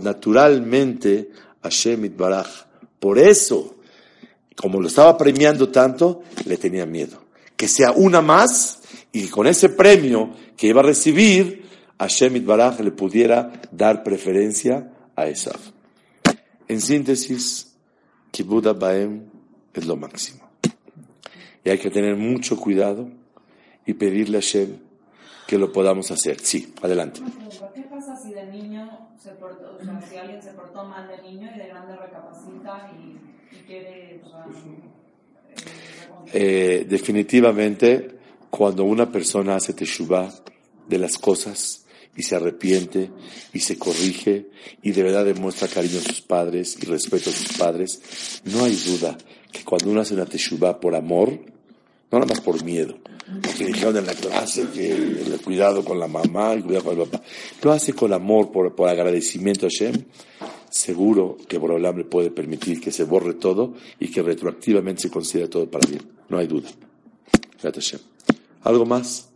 naturalmente 0.03 1.30
Hashem 1.62 2.07
Itbaraj 2.07 2.49
por 2.99 3.18
eso, 3.18 3.76
como 4.57 4.80
lo 4.80 4.88
estaba 4.88 5.16
premiando 5.18 5.68
tanto, 5.70 6.22
le 6.47 6.57
tenía 6.57 6.86
miedo. 6.86 7.20
Que 7.57 7.68
sea 7.68 7.93
una 7.93 8.20
más 8.20 8.80
y 9.12 9.26
con 9.26 9.47
ese 9.47 9.68
premio 9.68 10.30
que 10.57 10.68
iba 10.68 10.80
a 10.80 10.84
recibir, 10.84 11.64
Hashem 11.99 12.45
Baraj 12.45 12.80
le 12.80 12.90
pudiera 12.90 13.53
dar 13.70 14.03
preferencia 14.03 14.93
a 15.14 15.26
Esav. 15.26 15.61
En 16.68 16.80
síntesis, 16.80 17.76
Kibbutz 18.30 18.78
Baem 18.78 19.24
es 19.74 19.86
lo 19.86 19.97
máximo. 19.97 20.49
Y 21.64 21.70
hay 21.70 21.78
que 21.78 21.90
tener 21.90 22.16
mucho 22.16 22.57
cuidado 22.57 23.09
y 23.86 23.95
pedirle 23.95 24.38
a 24.38 24.40
Hashem 24.40 24.78
que 25.47 25.59
lo 25.59 25.70
podamos 25.72 26.11
hacer. 26.11 26.40
Sí, 26.40 26.74
adelante. 26.82 27.20
¿Qué 27.74 27.82
pasa 27.82 28.16
si 28.16 28.32
de 28.32 28.47
niño 28.47 29.11
se 29.22 29.30
portó, 29.32 29.78
o 29.80 29.84
sea, 29.84 30.03
si 30.09 30.16
alguien 30.16 30.43
se 30.43 30.51
portó 30.53 30.84
mal 30.84 31.07
de 31.09 31.22
niño 31.22 31.49
y 31.55 31.59
de 31.59 31.66
grande 31.68 31.97
recapacita 31.97 32.90
y, 32.99 33.57
y 33.57 33.61
quiere, 33.66 34.20
o 34.24 34.28
sea, 34.28 34.47
eh, 34.49 34.93
Eh, 36.34 36.86
definitivamente, 36.88 38.18
cuando 38.49 38.84
una 38.84 39.11
persona 39.11 39.57
hace 39.57 39.74
teshuvah 39.74 40.32
de 40.88 40.99
las 40.99 41.18
cosas 41.18 41.81
y 42.14 42.22
se 42.22 42.36
arrepiente 42.36 43.10
y 43.52 43.60
se 43.60 43.78
corrige 43.78 44.50
y 44.82 44.92
de 44.92 45.02
verdad 45.02 45.24
demuestra 45.24 45.68
cariño 45.68 45.98
a 45.98 46.02
sus 46.02 46.20
padres 46.20 46.76
y 46.80 46.86
respeto 46.86 47.30
a 47.30 47.32
sus 47.32 47.56
padres, 47.56 48.40
no 48.44 48.64
hay 48.64 48.76
duda 48.76 49.16
que 49.50 49.64
cuando 49.64 49.90
uno 49.90 50.00
hace 50.00 50.14
una 50.14 50.26
teshuvah 50.26 50.80
por 50.80 50.94
amor, 50.94 51.30
no 51.30 52.18
nada 52.18 52.26
más 52.26 52.40
por 52.40 52.62
miedo, 52.64 52.98
porque 53.42 53.66
dijeron 53.66 53.96
en 53.96 54.06
la 54.06 54.14
clase 54.14 54.68
que 54.74 54.90
el 54.92 55.40
cuidado 55.42 55.84
con 55.84 55.98
la 55.98 56.08
mamá 56.08 56.54
y 56.54 56.62
cuidado 56.62 56.84
con 56.84 57.00
el 57.00 57.08
papá, 57.08 57.24
lo 57.62 57.72
hace 57.72 57.94
con 57.94 58.12
amor, 58.12 58.52
por, 58.52 58.74
por 58.74 58.88
agradecimiento 58.88 59.66
a 59.66 59.70
Hashem, 59.70 60.04
seguro 60.68 61.36
que 61.48 61.58
Borolam 61.58 61.98
le 61.98 62.04
puede 62.04 62.30
permitir 62.30 62.80
que 62.80 62.92
se 62.92 63.04
borre 63.04 63.34
todo 63.34 63.74
y 63.98 64.10
que 64.10 64.22
retroactivamente 64.22 65.02
se 65.02 65.10
considere 65.10 65.48
todo 65.48 65.70
para 65.70 65.88
bien. 65.88 66.02
No 66.28 66.38
hay 66.38 66.46
duda. 66.46 66.68
Gracias, 67.62 67.92
Hashem. 67.92 68.00
¿Algo 68.62 68.86
más? 68.86 69.31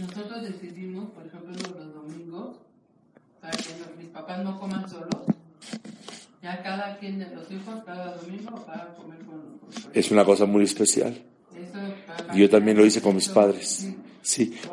Nosotros 0.00 0.42
decidimos, 0.42 1.10
por 1.10 1.26
ejemplo, 1.26 1.52
los 1.78 1.94
domingos, 1.94 2.56
para 3.40 3.56
que 3.56 3.78
los- 3.78 3.96
mis 3.98 4.08
papás 4.08 4.42
no 4.44 4.58
coman 4.58 4.88
solos. 4.88 5.22
Ya 6.42 6.62
cada 6.62 6.96
quien 6.98 7.18
de 7.18 7.34
los 7.34 7.50
hijos, 7.50 7.82
cada 7.84 8.16
domingo, 8.16 8.64
va 8.68 8.74
a 8.76 8.94
comer 8.94 9.18
con 9.20 9.58
con- 9.58 9.90
Es 9.92 10.10
una 10.10 10.24
cosa 10.24 10.46
muy 10.46 10.64
especial. 10.64 11.12
Eso 11.54 11.78
Yo 12.34 12.48
también 12.48 12.76
lo 12.78 12.86
hice 12.86 13.02
con 13.02 13.14
mis 13.14 13.28
padres. 13.28 13.68
Sí, 13.68 13.98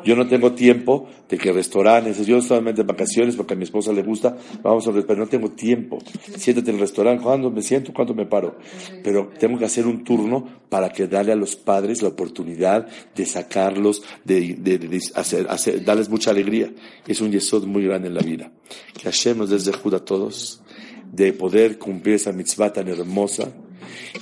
yo 0.04 0.14
no 0.16 0.26
tengo 0.28 0.52
tiempo 0.52 1.08
de 1.28 1.38
que 1.38 1.52
restaurantes, 1.52 2.24
yo 2.26 2.40
solamente 2.40 2.82
en 2.82 2.86
vacaciones 2.86 3.34
porque 3.36 3.54
a 3.54 3.56
mi 3.56 3.64
esposa 3.64 3.92
le 3.92 4.02
gusta, 4.02 4.36
vamos 4.62 4.86
a 4.86 4.92
pero 4.92 5.16
no 5.20 5.26
tengo 5.26 5.50
tiempo. 5.50 5.98
Siéntate 6.36 6.70
en 6.70 6.76
el 6.76 6.80
restaurante, 6.82 7.22
¿cuándo 7.22 7.50
me 7.50 7.62
siento? 7.62 7.92
¿Cuándo 7.92 8.14
me 8.14 8.26
paro? 8.26 8.58
Pero 9.02 9.30
tengo 9.38 9.58
que 9.58 9.64
hacer 9.64 9.86
un 9.86 10.04
turno 10.04 10.46
para 10.68 10.90
que 10.90 11.06
darle 11.06 11.32
a 11.32 11.36
los 11.36 11.56
padres 11.56 12.02
la 12.02 12.08
oportunidad 12.08 12.86
de 13.14 13.26
sacarlos, 13.26 14.02
de, 14.24 14.54
de- 14.54 14.78
de 14.78 15.00
hacer, 15.14 15.46
hacer- 15.48 15.84
darles 15.84 16.08
mucha 16.08 16.30
alegría. 16.30 16.72
Es 17.06 17.20
un 17.20 17.30
yesod 17.32 17.64
muy 17.64 17.84
grande 17.84 18.08
en 18.08 18.14
la 18.14 18.22
vida. 18.22 18.52
Que 18.94 19.04
Hashem 19.04 19.38
nos 19.38 19.50
des 19.50 19.68
a 19.68 20.04
todos 20.04 20.62
de 21.10 21.32
poder 21.32 21.78
cumplir 21.78 22.16
esa 22.16 22.32
mitzvah 22.32 22.72
tan 22.72 22.88
hermosa 22.88 23.50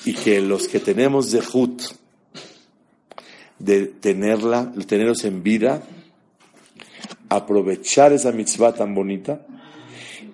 y 0.05 0.13
que 0.15 0.41
los 0.41 0.69
que 0.69 0.79
tenemos 0.79 1.31
zehut, 1.31 1.83
de 3.59 3.87
tenerla, 3.87 4.65
de 4.65 4.85
tenerlos 4.85 5.25
en 5.25 5.43
vida, 5.43 5.83
aprovechar 7.29 8.13
esa 8.13 8.33
mitzvah 8.33 8.75
tan 8.75 8.95
bonita, 8.95 9.47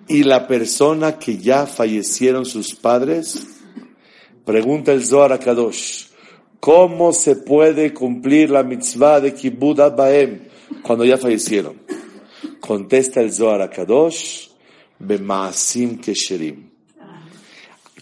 y 0.07 0.23
la 0.23 0.47
persona 0.47 1.17
que 1.17 1.37
ya 1.37 1.65
fallecieron 1.65 2.45
sus 2.45 2.75
padres, 2.75 3.47
pregunta 4.45 4.91
el 4.91 5.05
Zohar 5.05 5.31
a 5.31 5.39
Kadosh, 5.39 6.07
¿cómo 6.59 7.13
se 7.13 7.37
puede 7.37 7.93
cumplir 7.93 8.49
la 8.49 8.63
mitzvah 8.63 9.21
de 9.21 9.33
Kibbud 9.33 9.79
Baem 9.95 10.41
cuando 10.81 11.05
ya 11.05 11.17
fallecieron? 11.17 11.81
Contesta 12.59 13.21
el 13.21 13.31
Zohar 13.31 13.61
a 13.61 13.69
Kadosh, 13.69 14.49
Bemaasim 14.99 15.99
Kesherim. 15.99 16.69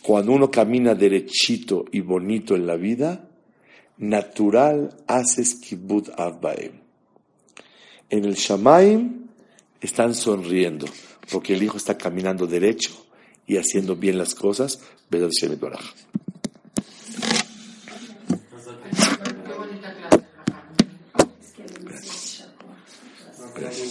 Cuando 0.01 0.31
uno 0.31 0.49
camina 0.49 0.95
derechito 0.95 1.85
y 1.91 1.99
bonito 2.01 2.55
en 2.55 2.65
la 2.65 2.75
vida, 2.75 3.30
natural 4.01 4.89
haces 5.07 5.55
kibbut 5.55 6.09
avbaem. 6.17 6.81
En 8.09 8.25
el 8.25 8.33
Shamaim 8.33 9.27
están 9.79 10.15
sonriendo, 10.15 10.87
porque 11.31 11.53
el 11.53 11.63
hijo 11.63 11.77
está 11.77 11.97
caminando 11.97 12.47
derecho 12.47 12.91
y 13.47 13.57
haciendo 13.57 13.95
bien 13.95 14.17
las 14.17 14.35
cosas. 14.35 14.79
Clase. 23.53 23.90